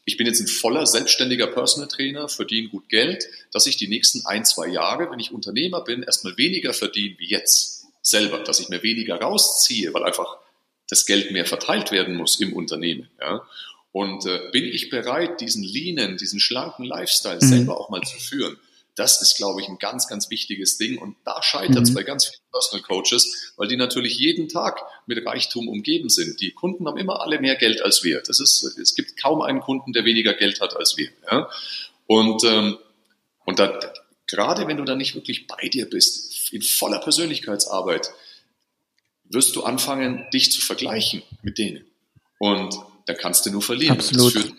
ich 0.05 0.17
bin 0.17 0.27
jetzt 0.27 0.39
ein 0.39 0.47
voller 0.47 0.85
selbstständiger 0.85 1.47
Personal 1.47 1.87
Trainer, 1.87 2.29
verdiene 2.29 2.69
gut 2.69 2.89
Geld, 2.89 3.27
dass 3.51 3.65
ich 3.65 3.75
die 3.75 3.87
nächsten 3.87 4.25
ein, 4.25 4.45
zwei 4.45 4.67
Jahre, 4.67 5.09
wenn 5.11 5.19
ich 5.19 5.31
Unternehmer 5.31 5.83
bin, 5.83 6.03
erstmal 6.03 6.37
weniger 6.37 6.73
verdiene 6.73 7.15
wie 7.17 7.27
jetzt 7.27 7.87
selber, 8.03 8.39
dass 8.39 8.59
ich 8.59 8.69
mir 8.69 8.83
weniger 8.83 9.15
rausziehe, 9.15 9.93
weil 9.93 10.03
einfach 10.03 10.37
das 10.87 11.07
Geld 11.07 11.31
mehr 11.31 11.45
verteilt 11.45 11.91
werden 11.91 12.15
muss 12.15 12.39
im 12.39 12.53
Unternehmen. 12.53 13.09
Ja? 13.19 13.41
Und 13.95 14.25
äh, 14.25 14.49
bin 14.51 14.65
ich 14.65 14.89
bereit, 14.89 15.39
diesen 15.39 15.63
leanen, 15.63 16.17
diesen 16.17 16.41
schlanken 16.41 16.83
Lifestyle 16.83 17.39
mhm. 17.41 17.47
selber 17.47 17.79
auch 17.79 17.89
mal 17.89 18.01
zu 18.01 18.17
führen? 18.19 18.57
Das 18.95 19.21
ist, 19.21 19.37
glaube 19.37 19.61
ich, 19.61 19.69
ein 19.69 19.77
ganz, 19.77 20.09
ganz 20.09 20.29
wichtiges 20.29 20.77
Ding. 20.77 20.97
Und 20.97 21.15
da 21.23 21.41
scheitert 21.41 21.83
es 21.83 21.91
mhm. 21.91 21.93
bei 21.93 22.03
ganz 22.03 22.25
vielen 22.25 22.41
Personal 22.51 22.83
Coaches, 22.83 23.53
weil 23.55 23.69
die 23.69 23.77
natürlich 23.77 24.17
jeden 24.17 24.49
Tag 24.49 24.81
mit 25.07 25.25
Reichtum 25.25 25.69
umgeben 25.69 26.09
sind. 26.09 26.41
Die 26.41 26.51
Kunden 26.51 26.85
haben 26.89 26.97
immer 26.97 27.21
alle 27.21 27.39
mehr 27.39 27.55
Geld 27.55 27.81
als 27.81 28.03
wir. 28.03 28.19
Das 28.19 28.41
ist, 28.41 28.65
es 28.77 28.95
gibt 28.95 29.15
kaum 29.15 29.41
einen 29.41 29.61
Kunden, 29.61 29.93
der 29.93 30.03
weniger 30.03 30.33
Geld 30.33 30.59
hat 30.59 30.75
als 30.75 30.97
wir. 30.97 31.07
Ja? 31.31 31.49
Und, 32.05 32.43
ähm, 32.43 32.77
und 33.45 33.59
da, 33.59 33.79
gerade 34.27 34.67
wenn 34.67 34.75
du 34.75 34.83
dann 34.83 34.97
nicht 34.97 35.15
wirklich 35.15 35.47
bei 35.47 35.69
dir 35.69 35.89
bist, 35.89 36.51
in 36.51 36.61
voller 36.61 36.99
Persönlichkeitsarbeit, 36.99 38.11
wirst 39.23 39.55
du 39.55 39.63
anfangen, 39.63 40.25
dich 40.33 40.51
zu 40.51 40.59
vergleichen 40.59 41.23
mit 41.43 41.57
denen. 41.57 41.85
Und 42.39 42.75
da 43.05 43.13
kannst 43.13 43.45
du 43.45 43.51
nur 43.51 43.61
verlieren. 43.61 43.97
Absolut. 43.97 44.33
Führt, 44.33 44.53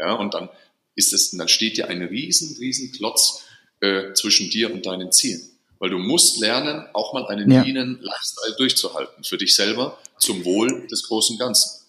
ja, 0.00 0.14
und 0.14 0.34
dann 0.34 0.48
ist 0.94 1.12
es, 1.12 1.30
dann 1.30 1.48
steht 1.48 1.76
dir 1.76 1.88
ein 1.88 2.02
riesen, 2.02 2.56
riesen 2.58 2.92
Klotz 2.92 3.44
äh, 3.80 4.12
zwischen 4.14 4.50
dir 4.50 4.72
und 4.72 4.86
deinen 4.86 5.12
Zielen. 5.12 5.42
Weil 5.78 5.90
du 5.90 5.98
musst 5.98 6.40
lernen, 6.40 6.86
auch 6.94 7.12
mal 7.12 7.26
einen 7.26 7.50
ja. 7.50 7.62
leanen 7.62 8.00
Lifestyle 8.00 8.56
durchzuhalten 8.56 9.24
für 9.24 9.36
dich 9.36 9.54
selber 9.54 9.98
zum 10.18 10.44
Wohl 10.44 10.86
des 10.86 11.06
großen 11.06 11.38
Ganzen. 11.38 11.85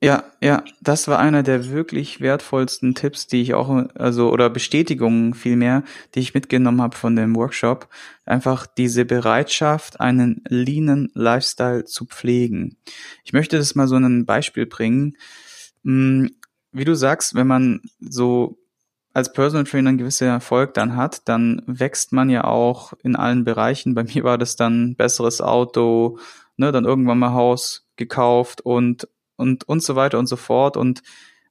Ja, 0.00 0.22
ja, 0.40 0.62
das 0.80 1.08
war 1.08 1.18
einer 1.18 1.42
der 1.42 1.70
wirklich 1.70 2.20
wertvollsten 2.20 2.94
Tipps, 2.94 3.26
die 3.26 3.42
ich 3.42 3.54
auch, 3.54 3.68
also 3.96 4.30
oder 4.30 4.48
Bestätigungen 4.48 5.34
vielmehr, 5.34 5.82
die 6.14 6.20
ich 6.20 6.34
mitgenommen 6.34 6.80
habe 6.80 6.96
von 6.96 7.16
dem 7.16 7.34
Workshop. 7.34 7.88
Einfach 8.24 8.68
diese 8.68 9.04
Bereitschaft, 9.04 9.98
einen 10.00 10.42
leanen 10.48 11.10
Lifestyle 11.14 11.84
zu 11.84 12.04
pflegen. 12.06 12.76
Ich 13.24 13.32
möchte 13.32 13.58
das 13.58 13.74
mal 13.74 13.88
so 13.88 13.96
ein 13.96 14.24
Beispiel 14.24 14.66
bringen. 14.66 15.16
Hm, 15.84 16.30
wie 16.70 16.84
du 16.84 16.94
sagst, 16.94 17.34
wenn 17.34 17.48
man 17.48 17.80
so 17.98 18.56
als 19.14 19.32
Personal 19.32 19.64
Trainer 19.64 19.88
einen 19.88 19.98
gewissen 19.98 20.28
Erfolg 20.28 20.74
dann 20.74 20.94
hat, 20.94 21.28
dann 21.28 21.62
wächst 21.66 22.12
man 22.12 22.30
ja 22.30 22.44
auch 22.44 22.92
in 23.02 23.16
allen 23.16 23.42
Bereichen. 23.42 23.94
Bei 23.94 24.04
mir 24.04 24.22
war 24.22 24.38
das 24.38 24.54
dann 24.54 24.94
besseres 24.94 25.40
Auto, 25.40 26.18
ne, 26.56 26.70
dann 26.70 26.84
irgendwann 26.84 27.18
mal 27.18 27.32
Haus 27.32 27.88
gekauft 27.96 28.60
und 28.60 29.08
und 29.38 29.66
und 29.66 29.82
so 29.82 29.96
weiter 29.96 30.18
und 30.18 30.26
so 30.26 30.36
fort 30.36 30.76
und 30.76 31.02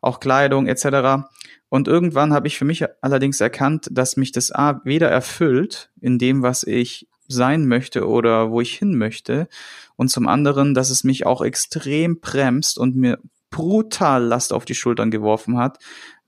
auch 0.01 0.19
Kleidung 0.19 0.67
etc. 0.67 1.27
Und 1.69 1.87
irgendwann 1.87 2.33
habe 2.33 2.47
ich 2.47 2.57
für 2.57 2.65
mich 2.65 2.85
allerdings 3.01 3.41
erkannt, 3.41 3.87
dass 3.91 4.17
mich 4.17 4.31
das 4.31 4.51
A 4.51 4.81
weder 4.83 5.09
erfüllt 5.09 5.89
in 5.99 6.19
dem, 6.19 6.43
was 6.43 6.63
ich 6.63 7.07
sein 7.27 7.67
möchte 7.67 8.07
oder 8.07 8.51
wo 8.51 8.61
ich 8.61 8.77
hin 8.77 8.95
möchte 8.95 9.47
und 9.95 10.09
zum 10.09 10.27
anderen, 10.27 10.73
dass 10.73 10.89
es 10.89 11.03
mich 11.03 11.25
auch 11.25 11.41
extrem 11.41 12.19
bremst 12.19 12.77
und 12.77 12.95
mir 12.95 13.19
brutal 13.49 14.23
Last 14.23 14.53
auf 14.53 14.65
die 14.65 14.75
Schultern 14.75 15.11
geworfen 15.11 15.57
hat, 15.57 15.79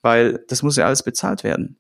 weil 0.02 0.44
das 0.48 0.64
muss 0.64 0.76
ja 0.76 0.86
alles 0.86 1.04
bezahlt 1.04 1.44
werden. 1.44 1.78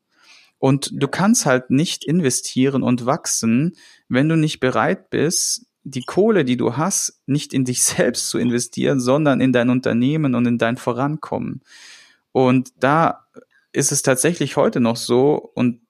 Und 0.57 0.91
du 0.93 1.07
kannst 1.07 1.45
halt 1.45 1.69
nicht 1.69 2.03
investieren 2.03 2.83
und 2.83 3.05
wachsen, 3.05 3.77
wenn 4.09 4.27
du 4.27 4.35
nicht 4.35 4.59
bereit 4.59 5.09
bist, 5.09 5.65
die 5.89 6.03
Kohle, 6.03 6.45
die 6.45 6.57
du 6.57 6.77
hast, 6.77 7.21
nicht 7.25 7.53
in 7.53 7.65
dich 7.65 7.81
selbst 7.83 8.29
zu 8.29 8.37
investieren, 8.37 8.99
sondern 8.99 9.41
in 9.41 9.53
dein 9.53 9.69
Unternehmen 9.69 10.35
und 10.35 10.45
in 10.45 10.57
dein 10.57 10.77
Vorankommen. 10.77 11.61
Und 12.31 12.71
da 12.79 13.25
ist 13.71 13.91
es 13.91 14.01
tatsächlich 14.01 14.57
heute 14.57 14.79
noch 14.79 14.95
so, 14.95 15.51
und 15.53 15.81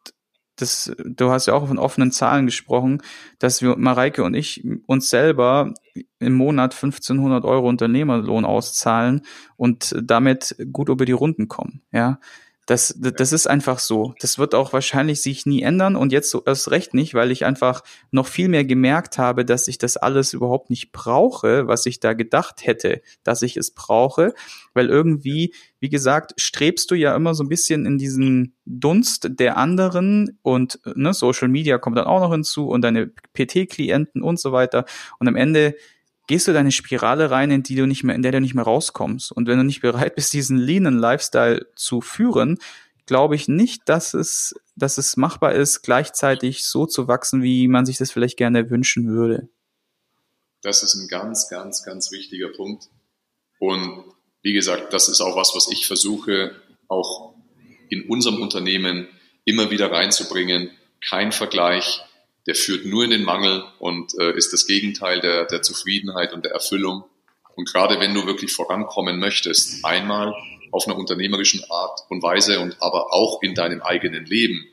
das, 0.58 0.94
du 1.06 1.32
hast 1.32 1.46
ja 1.46 1.54
auch 1.54 1.68
von 1.68 1.78
offenen 1.78 2.12
Zahlen 2.12 2.46
gesprochen, 2.46 3.02
dass 3.40 3.62
wir, 3.62 3.78
Mareike 3.78 4.24
und 4.24 4.34
ich, 4.34 4.66
uns 4.88 5.10
selber 5.10 5.74
im 6.20 6.34
Monat 6.34 6.74
1500 6.74 7.46
Euro 7.46 7.70
Unternehmerlohn 7.70 8.44
auszahlen 8.44 9.22
und 9.56 9.96
damit 10.02 10.56
gut 10.72 10.90
über 10.90 11.06
die 11.06 11.14
Runden 11.14 11.48
kommen, 11.48 11.82
ja. 11.92 12.20
Das, 12.70 12.94
das 13.00 13.34
ist 13.34 13.48
einfach 13.48 13.80
so. 13.80 14.14
Das 14.20 14.38
wird 14.38 14.54
auch 14.54 14.74
wahrscheinlich 14.74 15.24
sich 15.24 15.48
nie 15.48 15.64
ändern 15.64 15.96
und 15.96 16.12
jetzt 16.12 16.30
so 16.30 16.44
erst 16.46 16.70
recht 16.70 16.94
nicht, 16.94 17.16
weil 17.16 17.32
ich 17.32 17.44
einfach 17.44 17.82
noch 18.12 18.28
viel 18.28 18.48
mehr 18.48 18.64
gemerkt 18.64 19.18
habe, 19.18 19.44
dass 19.44 19.68
ich 19.68 19.80
das 19.80 19.98
alles 19.98 20.34
überhaupt 20.34 20.70
nicht 20.70 20.92
brauche, 20.92 21.66
was 21.66 21.88
ich 21.88 22.00
da 22.00 22.14
gedacht 22.14 22.68
hätte, 22.68 23.02
dass 23.24 23.42
ich 23.42 23.58
es 23.58 23.72
brauche, 23.72 24.36
weil 24.76 24.86
irgendwie, 24.86 25.56
wie 25.80 25.90
gesagt, 25.90 26.40
strebst 26.40 26.92
du 26.92 26.96
ja 26.96 27.16
immer 27.16 27.34
so 27.34 27.44
ein 27.44 27.50
bisschen 27.50 27.88
in 27.88 27.98
diesen 27.98 28.54
Dunst 28.66 29.30
der 29.40 29.58
anderen 29.58 30.38
und 30.44 30.80
ne, 30.94 31.16
Social 31.16 31.48
Media 31.48 31.80
kommt 31.80 31.98
dann 31.98 32.06
auch 32.06 32.20
noch 32.20 32.32
hinzu 32.32 32.68
und 32.68 32.84
deine 32.84 33.08
PT-Klienten 33.34 34.22
und 34.22 34.40
so 34.40 34.52
weiter. 34.52 34.86
Und 35.18 35.28
am 35.28 35.36
Ende 35.36 35.74
gehst 36.30 36.48
du 36.48 36.54
deine 36.54 36.72
Spirale 36.72 37.32
rein, 37.32 37.50
in 37.50 37.64
die 37.64 37.76
du 37.76 37.88
nicht 37.88 38.04
mehr, 38.04 38.14
in 38.14 38.22
der 38.22 38.32
du 38.32 38.40
nicht 38.40 38.54
mehr 38.54 38.64
rauskommst. 38.64 39.32
Und 39.32 39.48
wenn 39.48 39.58
du 39.58 39.64
nicht 39.64 39.82
bereit 39.82 40.14
bist, 40.14 40.32
diesen 40.32 40.60
leanen 40.60 41.00
Lifestyle 41.00 41.66
zu 41.76 42.02
führen, 42.02 42.60
glaube 43.08 43.36
ich 43.36 43.48
nicht, 43.48 43.90
dass 43.90 44.14
es, 44.14 44.54
dass 44.76 45.00
es 45.00 45.18
machbar 45.18 45.54
ist, 45.54 45.82
gleichzeitig 45.82 46.66
so 46.66 46.86
zu 46.86 47.08
wachsen, 47.08 47.42
wie 47.42 47.68
man 47.68 47.88
sich 47.88 47.98
das 47.98 48.12
vielleicht 48.12 48.38
gerne 48.38 48.70
wünschen 48.70 49.08
würde. 49.08 49.50
Das 50.62 50.84
ist 50.84 50.94
ein 50.94 51.08
ganz, 51.08 51.50
ganz, 51.50 51.84
ganz 51.84 52.12
wichtiger 52.12 52.50
Punkt. 52.50 52.86
Und 53.58 54.04
wie 54.44 54.54
gesagt, 54.54 54.94
das 54.94 55.10
ist 55.10 55.22
auch 55.22 55.36
was, 55.36 55.56
was 55.56 55.72
ich 55.72 55.88
versuche, 55.88 56.52
auch 56.88 57.34
in 57.90 58.08
unserem 58.08 58.40
Unternehmen 58.40 59.08
immer 59.46 59.72
wieder 59.72 59.92
reinzubringen. 59.92 60.70
Kein 61.02 61.32
Vergleich, 61.32 62.04
der 62.50 62.56
führt 62.56 62.84
nur 62.84 63.04
in 63.04 63.12
den 63.12 63.26
Mangel 63.26 63.64
und 63.78 64.18
äh, 64.18 64.36
ist 64.36 64.52
das 64.54 64.66
Gegenteil 64.66 65.20
der, 65.20 65.46
der 65.46 65.62
Zufriedenheit 65.62 66.34
und 66.34 66.44
der 66.44 66.52
Erfüllung. 66.52 67.04
Und 67.56 67.72
gerade 67.72 68.00
wenn 68.00 68.16
du 68.16 68.26
wirklich 68.26 68.52
vorankommen 68.52 69.20
möchtest, 69.20 69.86
einmal 69.86 70.34
auf 70.72 70.88
einer 70.88 70.98
unternehmerischen 70.98 71.64
Art 71.70 72.00
und 72.10 72.24
Weise 72.24 72.60
und 72.60 72.76
aber 72.82 73.14
auch 73.14 73.44
in 73.44 73.54
deinem 73.54 73.84
eigenen 73.84 74.26
Leben, 74.26 74.66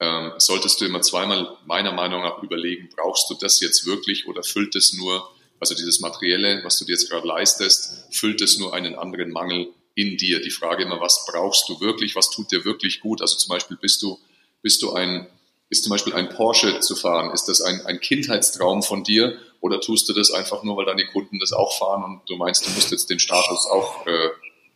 ähm, 0.00 0.32
solltest 0.38 0.80
du 0.80 0.86
immer 0.86 1.02
zweimal 1.02 1.58
meiner 1.66 1.92
Meinung 1.92 2.22
nach 2.22 2.42
überlegen, 2.42 2.88
brauchst 2.96 3.28
du 3.28 3.34
das 3.34 3.60
jetzt 3.60 3.84
wirklich 3.84 4.26
oder 4.26 4.42
füllt 4.42 4.74
es 4.74 4.94
nur, 4.94 5.28
also 5.60 5.74
dieses 5.74 6.00
Materielle, 6.00 6.64
was 6.64 6.78
du 6.78 6.86
dir 6.86 6.92
jetzt 6.92 7.10
gerade 7.10 7.28
leistest, 7.28 8.14
füllt 8.14 8.40
es 8.40 8.58
nur 8.58 8.72
einen 8.72 8.94
anderen 8.94 9.30
Mangel 9.30 9.74
in 9.94 10.16
dir? 10.16 10.40
Die 10.40 10.48
Frage 10.48 10.84
immer, 10.84 11.02
was 11.02 11.26
brauchst 11.30 11.68
du 11.68 11.78
wirklich, 11.82 12.16
was 12.16 12.30
tut 12.30 12.50
dir 12.50 12.64
wirklich 12.64 13.00
gut? 13.00 13.20
Also 13.20 13.36
zum 13.36 13.50
Beispiel 13.50 13.76
bist 13.76 14.00
du, 14.00 14.18
bist 14.62 14.80
du 14.80 14.94
ein 14.94 15.26
ist 15.70 15.84
zum 15.84 15.90
Beispiel 15.90 16.14
ein 16.14 16.28
Porsche 16.28 16.80
zu 16.80 16.94
fahren, 16.94 17.32
ist 17.32 17.44
das 17.46 17.60
ein, 17.60 17.80
ein 17.86 18.00
Kindheitstraum 18.00 18.82
von 18.82 19.02
dir 19.02 19.38
oder 19.60 19.80
tust 19.80 20.08
du 20.08 20.12
das 20.12 20.30
einfach 20.30 20.62
nur, 20.62 20.76
weil 20.76 20.84
deine 20.84 21.06
Kunden 21.06 21.38
das 21.38 21.52
auch 21.52 21.78
fahren 21.78 22.04
und 22.04 22.20
du 22.28 22.36
meinst, 22.36 22.66
du 22.66 22.70
musst 22.70 22.90
jetzt 22.90 23.10
den 23.10 23.18
Status 23.18 23.66
auch 23.66 24.06
äh, 24.06 24.28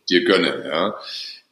dir 0.09 0.23
gönnen? 0.23 0.65
Ja? 0.65 0.99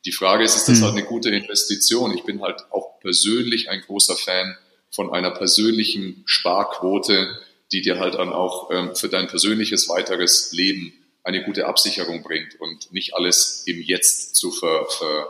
Die 0.05 0.11
Frage 0.11 0.43
ist, 0.43 0.55
ist 0.55 0.67
das 0.67 0.79
mhm. 0.79 0.83
halt 0.83 0.93
eine 0.93 1.03
gute 1.03 1.29
Investition? 1.29 2.15
Ich 2.15 2.23
bin 2.23 2.41
halt 2.41 2.65
auch 2.71 2.99
persönlich 2.99 3.69
ein 3.69 3.81
großer 3.81 4.15
Fan 4.15 4.57
von 4.89 5.13
einer 5.13 5.31
persönlichen 5.31 6.23
Sparquote, 6.25 7.37
die 7.71 7.81
dir 7.81 7.99
halt 7.99 8.15
dann 8.15 8.33
auch 8.33 8.71
ähm, 8.71 8.95
für 8.95 9.09
dein 9.09 9.27
persönliches 9.27 9.89
weiteres 9.89 10.51
Leben 10.53 10.93
eine 11.23 11.43
gute 11.43 11.67
Absicherung 11.67 12.23
bringt 12.23 12.59
und 12.59 12.91
nicht 12.93 13.13
alles 13.13 13.63
im 13.65 13.81
Jetzt 13.81 14.35
zu 14.35 14.49
ver, 14.49 14.87
ver, 14.89 15.29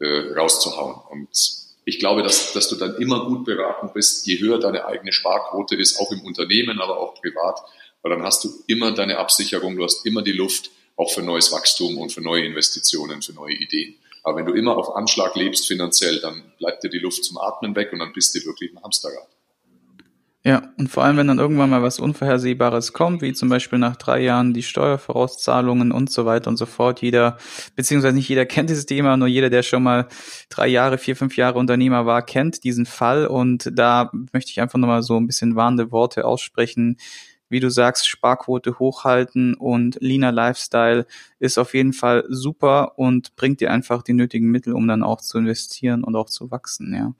äh, 0.00 0.32
rauszuhauen. 0.32 0.96
Und 1.10 1.28
ich 1.88 1.98
glaube, 1.98 2.22
dass, 2.22 2.52
dass 2.52 2.68
du 2.68 2.76
dann 2.76 2.96
immer 2.96 3.24
gut 3.24 3.46
beraten 3.46 3.90
bist, 3.94 4.26
je 4.26 4.38
höher 4.38 4.58
deine 4.58 4.84
eigene 4.84 5.10
Sparquote 5.10 5.74
ist, 5.74 5.98
auch 5.98 6.12
im 6.12 6.20
Unternehmen, 6.20 6.80
aber 6.80 6.98
auch 6.98 7.14
privat, 7.14 7.60
weil 8.02 8.10
dann 8.10 8.22
hast 8.22 8.44
du 8.44 8.50
immer 8.66 8.92
deine 8.92 9.16
Absicherung, 9.16 9.74
du 9.74 9.84
hast 9.84 10.04
immer 10.04 10.20
die 10.20 10.32
Luft, 10.32 10.70
auch 10.96 11.10
für 11.10 11.22
neues 11.22 11.50
Wachstum 11.50 11.96
und 11.96 12.12
für 12.12 12.20
neue 12.20 12.44
Investitionen, 12.44 13.22
für 13.22 13.32
neue 13.32 13.54
Ideen. 13.54 13.94
Aber 14.22 14.36
wenn 14.36 14.44
du 14.44 14.52
immer 14.52 14.76
auf 14.76 14.96
Anschlag 14.96 15.34
lebst 15.34 15.66
finanziell, 15.66 16.20
dann 16.20 16.52
bleibt 16.58 16.84
dir 16.84 16.90
die 16.90 16.98
Luft 16.98 17.24
zum 17.24 17.38
Atmen 17.38 17.74
weg 17.74 17.90
und 17.92 18.00
dann 18.00 18.12
bist 18.12 18.34
du 18.34 18.44
wirklich 18.44 18.70
ein 18.72 18.82
Hamsterrad. 18.82 19.28
Ja, 20.44 20.62
und 20.78 20.88
vor 20.88 21.02
allem, 21.02 21.16
wenn 21.16 21.26
dann 21.26 21.40
irgendwann 21.40 21.68
mal 21.68 21.82
was 21.82 21.98
Unvorhersehbares 21.98 22.92
kommt, 22.92 23.22
wie 23.22 23.32
zum 23.32 23.48
Beispiel 23.48 23.78
nach 23.80 23.96
drei 23.96 24.20
Jahren 24.22 24.54
die 24.54 24.62
Steuervorauszahlungen 24.62 25.90
und 25.90 26.10
so 26.10 26.26
weiter 26.26 26.48
und 26.48 26.56
so 26.56 26.64
fort. 26.64 27.02
Jeder, 27.02 27.38
beziehungsweise 27.74 28.14
nicht 28.14 28.28
jeder 28.28 28.46
kennt 28.46 28.70
dieses 28.70 28.86
Thema, 28.86 29.16
nur 29.16 29.26
jeder, 29.26 29.50
der 29.50 29.64
schon 29.64 29.82
mal 29.82 30.06
drei 30.48 30.68
Jahre, 30.68 30.96
vier, 30.96 31.16
fünf 31.16 31.36
Jahre 31.36 31.58
Unternehmer 31.58 32.06
war, 32.06 32.22
kennt 32.22 32.62
diesen 32.62 32.86
Fall. 32.86 33.26
Und 33.26 33.70
da 33.74 34.12
möchte 34.32 34.52
ich 34.52 34.60
einfach 34.60 34.78
nochmal 34.78 35.02
so 35.02 35.18
ein 35.18 35.26
bisschen 35.26 35.56
warnende 35.56 35.90
Worte 35.90 36.24
aussprechen. 36.24 36.98
Wie 37.50 37.60
du 37.60 37.68
sagst, 37.70 38.06
Sparquote 38.08 38.78
hochhalten 38.78 39.54
und 39.54 39.98
leaner 40.00 40.30
Lifestyle 40.32 41.06
ist 41.40 41.58
auf 41.58 41.74
jeden 41.74 41.94
Fall 41.94 42.24
super 42.28 42.96
und 42.96 43.34
bringt 43.36 43.60
dir 43.60 43.72
einfach 43.72 44.02
die 44.02 44.12
nötigen 44.12 44.50
Mittel, 44.50 44.74
um 44.74 44.86
dann 44.86 45.02
auch 45.02 45.20
zu 45.20 45.38
investieren 45.38 46.04
und 46.04 46.14
auch 46.14 46.28
zu 46.28 46.50
wachsen, 46.50 46.94
ja. 46.94 47.14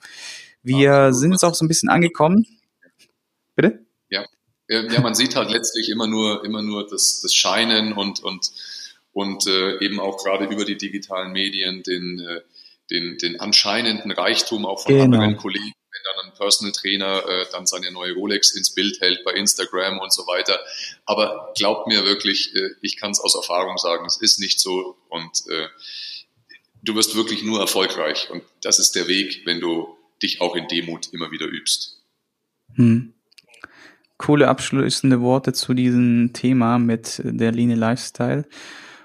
Wir 0.62 1.14
sind 1.14 1.33
jetzt 1.33 1.44
auch 1.44 1.54
so 1.54 1.64
ein 1.64 1.68
bisschen 1.68 1.88
angekommen 1.88 2.44
Bitte? 3.59 3.85
Ja. 4.09 4.25
Ja, 4.68 5.01
man 5.01 5.16
sieht 5.16 5.35
halt 5.35 5.51
letztlich 5.51 5.88
immer 5.88 6.07
nur, 6.07 6.44
immer 6.44 6.62
nur 6.62 6.87
das, 6.87 7.21
das 7.23 7.35
Scheinen 7.35 7.92
und, 7.92 8.23
und, 8.23 8.53
und 9.12 9.47
äh, 9.49 9.85
eben 9.85 9.99
auch 9.99 10.23
gerade 10.23 10.44
über 10.44 10.64
die 10.64 10.77
digitalen 10.77 11.33
Medien 11.33 11.83
den, 11.83 12.21
äh, 12.21 12.42
den, 12.90 13.18
den 13.18 13.40
anscheinenden 13.40 14.12
Reichtum 14.12 14.64
auch 14.64 14.85
von 14.85 14.92
genau. 14.92 15.05
anderen 15.05 15.37
Kollegen, 15.38 15.64
wenn 15.64 16.03
dann 16.05 16.27
ein 16.27 16.37
Personal 16.37 16.73
Trainer 16.73 17.27
äh, 17.27 17.47
dann 17.51 17.66
seine 17.66 17.90
neue 17.90 18.12
Rolex 18.12 18.55
ins 18.55 18.73
Bild 18.75 19.01
hält 19.01 19.25
bei 19.25 19.33
Instagram 19.33 19.99
und 19.99 20.12
so 20.12 20.23
weiter. 20.29 20.61
Aber 21.05 21.53
glaubt 21.57 21.88
mir 21.88 22.05
wirklich, 22.05 22.55
äh, 22.55 22.71
ich 22.81 22.97
kann 22.97 23.11
es 23.11 23.21
aus 23.21 23.35
Erfahrung 23.35 23.77
sagen, 23.77 24.07
es 24.07 24.18
ist 24.18 24.38
nicht 24.38 24.61
so 24.61 24.99
und 25.09 25.49
äh, 25.49 25.66
du 26.85 26.94
wirst 26.94 27.16
wirklich 27.16 27.42
nur 27.42 27.59
erfolgreich 27.59 28.31
und 28.31 28.44
das 28.62 28.79
ist 28.79 28.94
der 28.94 29.09
Weg, 29.09 29.42
wenn 29.47 29.59
du 29.59 29.97
dich 30.23 30.40
auch 30.42 30.55
in 30.55 30.68
Demut 30.68 31.12
immer 31.12 31.33
wieder 31.33 31.47
übst. 31.47 32.05
Hm 32.77 33.14
coole 34.18 34.48
abschließende 34.48 35.20
Worte 35.20 35.52
zu 35.52 35.74
diesem 35.74 36.33
Thema 36.33 36.78
mit 36.78 37.22
der 37.24 37.52
Linie 37.52 37.76
Lifestyle 37.76 38.44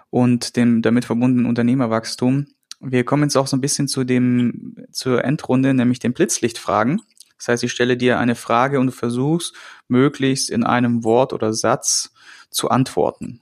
und 0.09 0.55
dem 0.55 0.81
damit 0.81 1.05
verbundenen 1.05 1.45
Unternehmerwachstum. 1.45 2.47
Wir 2.81 3.05
kommen 3.05 3.23
jetzt 3.23 3.37
auch 3.37 3.47
so 3.47 3.55
ein 3.55 3.61
bisschen 3.61 3.87
zu 3.87 4.03
dem, 4.03 4.75
zur 4.91 5.23
Endrunde, 5.23 5.73
nämlich 5.73 5.99
den 5.99 6.13
Blitzlichtfragen. 6.13 7.01
Das 7.37 7.47
heißt, 7.47 7.63
ich 7.63 7.71
stelle 7.71 7.97
dir 7.97 8.19
eine 8.19 8.35
Frage 8.35 8.79
und 8.79 8.87
du 8.87 8.91
versuchst, 8.91 9.55
möglichst 9.87 10.49
in 10.49 10.63
einem 10.63 11.03
Wort 11.03 11.33
oder 11.33 11.53
Satz 11.53 12.13
zu 12.49 12.69
antworten. 12.69 13.41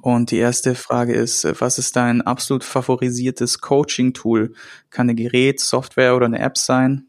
Und 0.00 0.30
die 0.30 0.36
erste 0.36 0.74
Frage 0.74 1.14
ist, 1.14 1.44
was 1.60 1.78
ist 1.78 1.96
dein 1.96 2.22
absolut 2.22 2.64
favorisiertes 2.64 3.60
Coaching-Tool? 3.60 4.54
Kann 4.90 5.10
ein 5.10 5.16
Gerät, 5.16 5.60
Software 5.60 6.14
oder 6.14 6.26
eine 6.26 6.38
App 6.38 6.56
sein? 6.56 7.08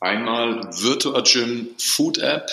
Einmal 0.00 0.70
Virtua 0.72 1.22
Gym 1.22 1.70
Food 1.78 2.18
App 2.18 2.50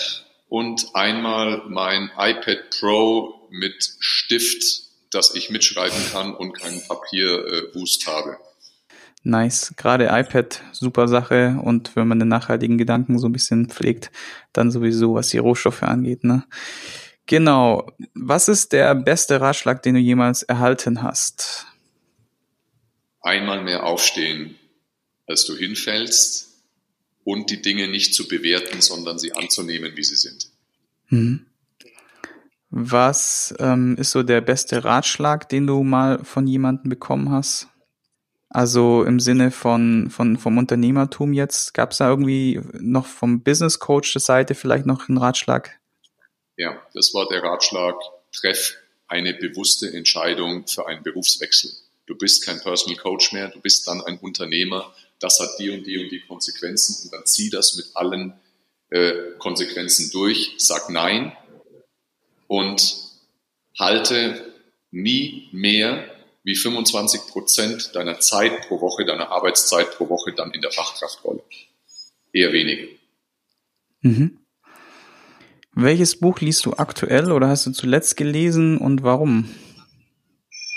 und 0.48 0.86
einmal 0.94 1.62
mein 1.68 2.10
iPad 2.16 2.70
Pro 2.78 3.48
mit 3.50 3.96
Stift, 4.00 4.64
dass 5.12 5.34
ich 5.34 5.50
mitschreiben 5.50 5.98
kann 6.12 6.34
und 6.34 6.54
keinen 6.54 6.82
Papierwust 6.86 8.06
äh, 8.06 8.10
habe. 8.10 8.38
Nice. 9.22 9.74
Gerade 9.76 10.06
iPad, 10.06 10.60
super 10.72 11.08
Sache. 11.08 11.58
Und 11.62 11.94
wenn 11.96 12.06
man 12.08 12.18
den 12.18 12.28
nachhaltigen 12.28 12.78
Gedanken 12.78 13.18
so 13.18 13.28
ein 13.28 13.32
bisschen 13.32 13.68
pflegt, 13.68 14.10
dann 14.52 14.70
sowieso, 14.70 15.14
was 15.14 15.28
die 15.28 15.38
Rohstoffe 15.38 15.82
angeht, 15.82 16.24
ne? 16.24 16.44
Genau. 17.26 17.90
Was 18.14 18.46
ist 18.46 18.72
der 18.72 18.94
beste 18.94 19.40
Ratschlag, 19.40 19.82
den 19.82 19.94
du 19.94 20.00
jemals 20.00 20.44
erhalten 20.44 21.02
hast? 21.02 21.66
Einmal 23.20 23.64
mehr 23.64 23.84
aufstehen, 23.84 24.56
als 25.26 25.44
du 25.44 25.56
hinfällst 25.56 26.55
und 27.26 27.50
die 27.50 27.60
Dinge 27.60 27.88
nicht 27.88 28.14
zu 28.14 28.28
bewerten, 28.28 28.80
sondern 28.80 29.18
sie 29.18 29.32
anzunehmen, 29.32 29.96
wie 29.96 30.04
sie 30.04 30.14
sind. 30.14 30.48
Mhm. 31.08 31.46
Was 32.70 33.52
ähm, 33.58 33.96
ist 33.96 34.12
so 34.12 34.22
der 34.22 34.40
beste 34.40 34.84
Ratschlag, 34.84 35.48
den 35.48 35.66
du 35.66 35.82
mal 35.82 36.24
von 36.24 36.46
jemandem 36.46 36.88
bekommen 36.88 37.32
hast? 37.32 37.66
Also 38.48 39.02
im 39.02 39.18
Sinne 39.18 39.50
von, 39.50 40.08
von 40.08 40.36
vom 40.36 40.56
Unternehmertum 40.56 41.32
jetzt, 41.32 41.74
gab 41.74 41.90
es 41.90 41.98
da 41.98 42.08
irgendwie 42.08 42.60
noch 42.78 43.06
vom 43.06 43.42
Business 43.42 43.80
Coach 43.80 44.12
der 44.12 44.22
Seite 44.22 44.54
vielleicht 44.54 44.86
noch 44.86 45.08
einen 45.08 45.18
Ratschlag? 45.18 45.80
Ja, 46.56 46.80
das 46.94 47.12
war 47.12 47.26
der 47.28 47.42
Ratschlag, 47.42 47.96
treff 48.32 48.76
eine 49.08 49.34
bewusste 49.34 49.92
Entscheidung 49.92 50.68
für 50.68 50.86
einen 50.86 51.02
Berufswechsel. 51.02 51.72
Du 52.06 52.16
bist 52.16 52.46
kein 52.46 52.60
Personal 52.60 52.96
Coach 52.96 53.32
mehr, 53.32 53.48
du 53.48 53.60
bist 53.60 53.88
dann 53.88 54.00
ein 54.02 54.18
Unternehmer 54.18 54.94
das 55.20 55.40
hat 55.40 55.50
die 55.58 55.70
und 55.70 55.86
die 55.86 55.98
und 55.98 56.10
die 56.10 56.20
Konsequenzen 56.20 57.04
und 57.04 57.12
dann 57.12 57.26
zieh 57.26 57.50
das 57.50 57.76
mit 57.76 57.86
allen 57.94 58.34
äh, 58.90 59.12
Konsequenzen 59.38 60.10
durch, 60.12 60.54
sag 60.58 60.90
nein 60.90 61.32
und 62.46 62.96
halte 63.78 64.54
nie 64.90 65.48
mehr 65.52 66.10
wie 66.44 66.54
25 66.54 67.22
Prozent 67.28 67.94
deiner 67.94 68.20
Zeit 68.20 68.68
pro 68.68 68.80
Woche, 68.80 69.04
deiner 69.04 69.30
Arbeitszeit 69.30 69.96
pro 69.96 70.08
Woche 70.08 70.32
dann 70.32 70.52
in 70.52 70.60
der 70.60 70.70
Fachkraftrolle. 70.70 71.42
Eher 72.32 72.52
weniger. 72.52 72.86
Mhm. 74.02 74.38
Welches 75.74 76.20
Buch 76.20 76.40
liest 76.40 76.64
du 76.64 76.74
aktuell 76.74 77.32
oder 77.32 77.48
hast 77.48 77.66
du 77.66 77.72
zuletzt 77.72 78.16
gelesen 78.16 78.78
und 78.78 79.02
warum? 79.02 79.50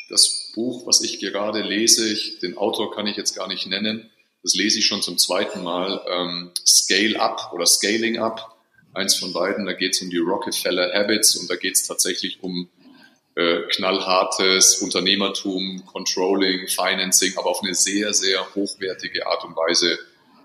Das 0.10 0.52
Buch, 0.56 0.88
was 0.88 1.02
ich 1.02 1.20
gerade 1.20 1.62
lese, 1.62 2.12
ich, 2.12 2.40
den 2.40 2.58
Autor 2.58 2.94
kann 2.94 3.08
ich 3.08 3.16
jetzt 3.16 3.36
gar 3.36 3.48
nicht 3.48 3.68
nennen, 3.68 4.10
das 4.44 4.54
lese 4.54 4.80
ich 4.80 4.86
schon 4.86 5.02
zum 5.02 5.18
zweiten 5.18 5.64
Mal, 5.64 6.02
ähm, 6.10 6.52
Scale 6.66 7.20
Up 7.20 7.52
oder 7.54 7.66
Scaling 7.66 8.18
Up, 8.20 8.56
eins 8.94 9.16
von 9.16 9.34
beiden, 9.34 9.66
da 9.66 9.74
geht 9.74 9.96
es 9.96 10.02
um 10.02 10.10
die 10.10 10.18
Rockefeller 10.18 10.94
Habits 10.94 11.36
und 11.36 11.50
da 11.50 11.56
geht 11.56 11.76
es 11.76 11.84
tatsächlich 11.84 12.42
um 12.42 12.70
äh, 13.36 13.62
knallhartes 13.70 14.82
Unternehmertum, 14.82 15.86
Controlling, 15.86 16.68
Financing, 16.68 17.38
aber 17.38 17.50
auf 17.50 17.64
eine 17.64 17.76
sehr, 17.76 18.14
sehr 18.14 18.54
hochwertige 18.56 19.28
Art 19.28 19.46
und 19.46 19.56
Weise 19.56 19.98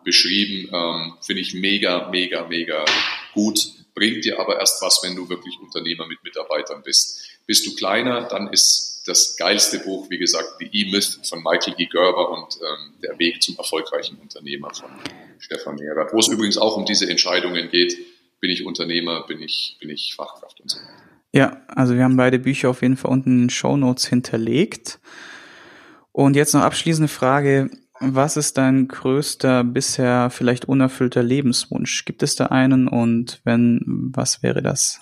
beschrieben. 0.05 0.71
Ähm, 0.73 1.15
Finde 1.21 1.43
ich 1.43 1.55
mega, 1.55 2.09
mega, 2.11 2.47
mega 2.47 2.85
gut. 3.33 3.73
Bringt 3.95 4.25
dir 4.25 4.39
aber 4.39 4.59
erst 4.59 4.83
was, 4.83 5.01
wenn 5.03 5.17
du 5.17 5.29
wirklich 5.29 5.59
Unternehmer 5.61 6.07
mit 6.07 6.23
Mitarbeitern 6.23 6.83
bist. 6.85 7.21
Bist 7.47 7.67
du 7.67 7.75
kleiner, 7.75 8.23
dann 8.29 8.53
ist 8.53 8.94
das 9.07 9.37
geilste 9.37 9.79
Buch, 9.81 10.09
wie 10.11 10.19
gesagt, 10.19 10.55
The 10.59 10.69
E-Myth 10.73 11.21
von 11.29 11.43
Michael 11.43 11.75
E. 11.79 11.87
Gerber 11.87 12.31
und 12.31 12.57
ähm, 12.57 12.95
Der 13.03 13.19
Weg 13.19 13.43
zum 13.43 13.57
erfolgreichen 13.57 14.17
Unternehmer 14.17 14.73
von 14.73 14.91
Stefan 15.39 15.77
Mehrath, 15.77 16.13
wo 16.13 16.19
es 16.19 16.29
übrigens 16.29 16.57
auch 16.57 16.77
um 16.77 16.85
diese 16.85 17.09
Entscheidungen 17.09 17.69
geht. 17.69 17.97
Bin 18.41 18.51
ich 18.51 18.65
Unternehmer, 18.65 19.27
bin 19.27 19.41
ich, 19.41 19.77
bin 19.81 19.91
ich 19.91 20.15
Fachkraft 20.15 20.61
und 20.61 20.71
so 20.71 20.79
weiter. 20.79 20.89
Ja, 21.33 21.63
also 21.69 21.97
wir 21.97 22.05
haben 22.05 22.17
beide 22.17 22.39
Bücher 22.39 22.71
auf 22.71 22.83
jeden 22.83 22.97
Fall 22.97 23.11
unten 23.11 23.31
in 23.31 23.39
den 23.45 23.51
Show 23.51 23.77
Notes 23.77 24.07
hinterlegt. 24.07 25.01
Und 26.13 26.37
jetzt 26.37 26.55
noch 26.55 26.63
abschließende 26.63 27.09
Frage. 27.09 27.71
Was 28.01 28.37
ist 28.37 28.57
dein 28.57 28.89
größter, 28.89 29.65
bisher 29.65 30.31
vielleicht 30.31 30.67
unerfüllter 30.67 31.23
Lebenswunsch? 31.23 32.05
Gibt 32.05 32.23
es 32.23 32.37
da 32.37 32.47
einen 32.47 32.87
und 32.87 33.41
wenn, 33.45 33.81
was 34.15 34.43
wäre 34.43 34.63
das? 34.63 35.01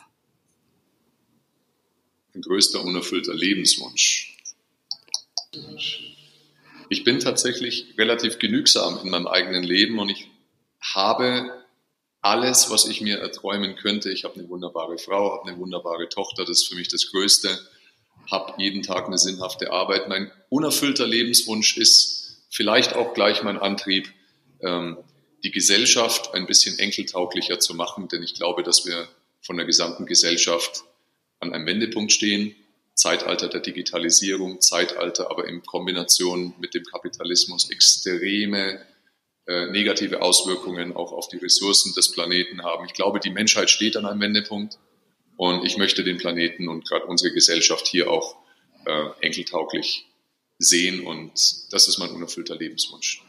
Ein 2.34 2.42
größter 2.42 2.82
unerfüllter 2.82 3.34
Lebenswunsch. 3.34 4.36
Ich 6.88 7.04
bin 7.04 7.20
tatsächlich 7.20 7.94
relativ 7.98 8.38
genügsam 8.38 8.98
in 9.02 9.10
meinem 9.10 9.26
eigenen 9.26 9.62
Leben 9.62 9.98
und 9.98 10.08
ich 10.08 10.28
habe 10.80 11.62
alles, 12.20 12.70
was 12.70 12.86
ich 12.86 13.00
mir 13.00 13.18
erträumen 13.18 13.76
könnte. 13.76 14.10
Ich 14.10 14.24
habe 14.24 14.34
eine 14.34 14.48
wunderbare 14.48 14.98
Frau, 14.98 15.38
habe 15.38 15.48
eine 15.48 15.58
wunderbare 15.58 16.08
Tochter, 16.08 16.44
das 16.44 16.62
ist 16.62 16.68
für 16.68 16.76
mich 16.76 16.88
das 16.88 17.10
Größte. 17.10 17.58
Habe 18.30 18.54
jeden 18.62 18.82
Tag 18.82 19.06
eine 19.06 19.18
sinnhafte 19.18 19.72
Arbeit. 19.72 20.08
Mein 20.08 20.30
unerfüllter 20.48 21.06
Lebenswunsch 21.06 21.76
ist 21.76 22.46
vielleicht 22.50 22.94
auch 22.94 23.14
gleich 23.14 23.42
mein 23.42 23.58
Antrieb, 23.58 24.12
ähm, 24.60 24.98
die 25.42 25.50
Gesellschaft 25.50 26.34
ein 26.34 26.46
bisschen 26.46 26.78
enkeltauglicher 26.78 27.58
zu 27.58 27.74
machen, 27.74 28.06
denn 28.08 28.22
ich 28.22 28.34
glaube, 28.34 28.62
dass 28.62 28.86
wir 28.86 29.08
von 29.40 29.56
der 29.56 29.66
gesamten 29.66 30.06
Gesellschaft 30.06 30.84
an 31.42 31.52
einem 31.52 31.66
Wendepunkt 31.66 32.12
stehen. 32.12 32.54
Zeitalter 32.94 33.48
der 33.48 33.60
Digitalisierung, 33.60 34.60
Zeitalter 34.60 35.30
aber 35.30 35.48
in 35.48 35.62
Kombination 35.62 36.54
mit 36.60 36.74
dem 36.74 36.84
Kapitalismus 36.84 37.70
extreme 37.70 38.80
äh, 39.46 39.66
negative 39.66 40.22
Auswirkungen 40.22 40.94
auch 40.94 41.12
auf 41.12 41.28
die 41.28 41.38
Ressourcen 41.38 41.94
des 41.94 42.12
Planeten 42.12 42.62
haben. 42.62 42.84
Ich 42.86 42.92
glaube, 42.92 43.18
die 43.18 43.30
Menschheit 43.30 43.70
steht 43.70 43.96
an 43.96 44.06
einem 44.06 44.20
Wendepunkt 44.20 44.78
und 45.36 45.64
ich 45.64 45.78
möchte 45.78 46.04
den 46.04 46.18
Planeten 46.18 46.68
und 46.68 46.86
gerade 46.86 47.06
unsere 47.06 47.32
Gesellschaft 47.32 47.86
hier 47.86 48.10
auch 48.10 48.36
äh, 48.84 49.08
enkeltauglich 49.20 50.06
sehen 50.58 51.04
und 51.04 51.32
das 51.72 51.88
ist 51.88 51.98
mein 51.98 52.10
unerfüllter 52.10 52.56
Lebenswunsch. 52.56 53.22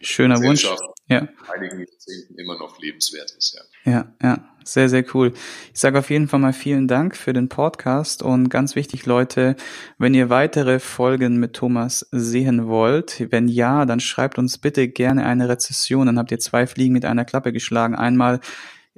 Schöner 0.00 0.40
Wunsch. 0.42 0.66
Ja. 1.10 1.26
einigen 1.52 1.80
Jahrzehnten 1.80 2.38
immer 2.38 2.56
noch 2.56 2.78
lebenswert 2.78 3.32
ist. 3.32 3.58
Ja. 3.84 3.92
ja, 3.92 4.12
ja, 4.22 4.54
Sehr, 4.62 4.88
sehr 4.88 5.04
cool. 5.12 5.32
Ich 5.74 5.80
sage 5.80 5.98
auf 5.98 6.08
jeden 6.08 6.28
Fall 6.28 6.38
mal 6.38 6.52
vielen 6.52 6.86
Dank 6.86 7.16
für 7.16 7.32
den 7.32 7.48
Podcast 7.48 8.22
und 8.22 8.48
ganz 8.48 8.76
wichtig, 8.76 9.06
Leute, 9.06 9.56
wenn 9.98 10.14
ihr 10.14 10.30
weitere 10.30 10.78
Folgen 10.78 11.40
mit 11.40 11.54
Thomas 11.54 12.06
sehen 12.12 12.68
wollt, 12.68 13.26
wenn 13.32 13.48
ja, 13.48 13.86
dann 13.86 13.98
schreibt 13.98 14.38
uns 14.38 14.58
bitte 14.58 14.86
gerne 14.86 15.26
eine 15.26 15.48
Rezession. 15.48 16.06
Dann 16.06 16.18
habt 16.18 16.30
ihr 16.30 16.38
zwei 16.38 16.68
Fliegen 16.68 16.92
mit 16.92 17.04
einer 17.04 17.24
Klappe 17.24 17.52
geschlagen. 17.52 17.96
Einmal 17.96 18.38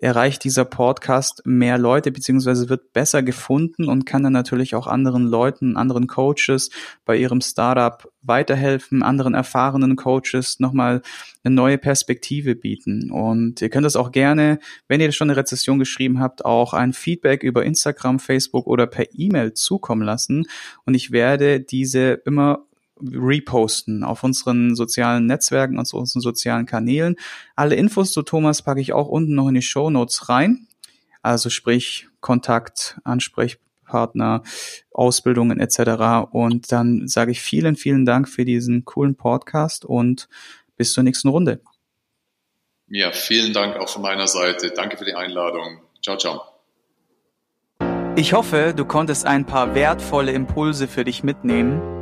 erreicht 0.02 0.42
dieser 0.42 0.64
Podcast 0.64 1.42
mehr 1.44 1.78
Leute 1.78 2.10
beziehungsweise 2.10 2.68
wird 2.68 2.92
besser 2.92 3.22
gefunden 3.22 3.88
und 3.88 4.04
kann 4.04 4.24
dann 4.24 4.32
natürlich 4.32 4.74
auch 4.74 4.88
anderen 4.88 5.24
Leuten, 5.24 5.76
anderen 5.76 6.08
Coaches 6.08 6.70
bei 7.04 7.16
ihrem 7.16 7.40
Startup 7.40 8.10
weiterhelfen, 8.20 9.04
anderen 9.04 9.34
erfahrenen 9.34 9.94
Coaches 9.94 10.58
nochmal 10.58 11.02
eine 11.44 11.54
neue 11.54 11.78
Perspektive 11.78 12.56
bieten. 12.56 13.12
Und 13.12 13.62
ihr 13.62 13.70
könnt 13.70 13.86
das 13.86 13.94
auch 13.94 14.10
gerne, 14.10 14.58
wenn 14.88 15.00
ihr 15.00 15.12
schon 15.12 15.30
eine 15.30 15.36
Rezession 15.36 15.78
geschrieben 15.78 16.18
habt, 16.18 16.44
auch 16.44 16.72
ein 16.72 16.92
Feedback 16.92 17.44
über 17.44 17.64
Instagram, 17.64 18.18
Facebook 18.18 18.66
oder 18.66 18.88
per 18.88 19.06
E-Mail 19.12 19.54
zukommen 19.54 20.02
lassen. 20.02 20.46
Und 20.84 20.94
ich 20.94 21.12
werde 21.12 21.60
diese 21.60 22.20
immer 22.24 22.66
reposten 23.10 24.04
auf 24.04 24.22
unseren 24.24 24.74
sozialen 24.74 25.26
Netzwerken, 25.26 25.78
auf 25.78 25.92
unseren 25.92 26.20
sozialen 26.20 26.66
Kanälen. 26.66 27.16
Alle 27.56 27.74
Infos 27.74 28.12
zu 28.12 28.22
Thomas 28.22 28.62
packe 28.62 28.80
ich 28.80 28.92
auch 28.92 29.08
unten 29.08 29.34
noch 29.34 29.48
in 29.48 29.54
die 29.54 29.62
Show 29.62 29.90
Notes 29.90 30.28
rein. 30.28 30.66
Also 31.22 31.50
sprich 31.50 32.08
Kontakt, 32.20 32.98
Ansprechpartner, 33.04 34.42
Ausbildungen 34.90 35.60
etc. 35.60 36.28
Und 36.32 36.72
dann 36.72 37.06
sage 37.08 37.32
ich 37.32 37.40
vielen, 37.40 37.76
vielen 37.76 38.04
Dank 38.04 38.28
für 38.28 38.44
diesen 38.44 38.84
coolen 38.84 39.16
Podcast 39.16 39.84
und 39.84 40.28
bis 40.76 40.92
zur 40.92 41.04
nächsten 41.04 41.28
Runde. 41.28 41.60
Ja, 42.88 43.12
vielen 43.12 43.52
Dank 43.52 43.76
auch 43.76 43.88
von 43.88 44.02
meiner 44.02 44.26
Seite. 44.26 44.70
Danke 44.70 44.96
für 44.96 45.04
die 45.04 45.14
Einladung. 45.14 45.80
Ciao, 46.02 46.16
ciao. 46.18 46.42
Ich 48.16 48.34
hoffe, 48.34 48.74
du 48.76 48.84
konntest 48.84 49.24
ein 49.24 49.46
paar 49.46 49.74
wertvolle 49.74 50.32
Impulse 50.32 50.86
für 50.86 51.04
dich 51.04 51.22
mitnehmen 51.22 52.01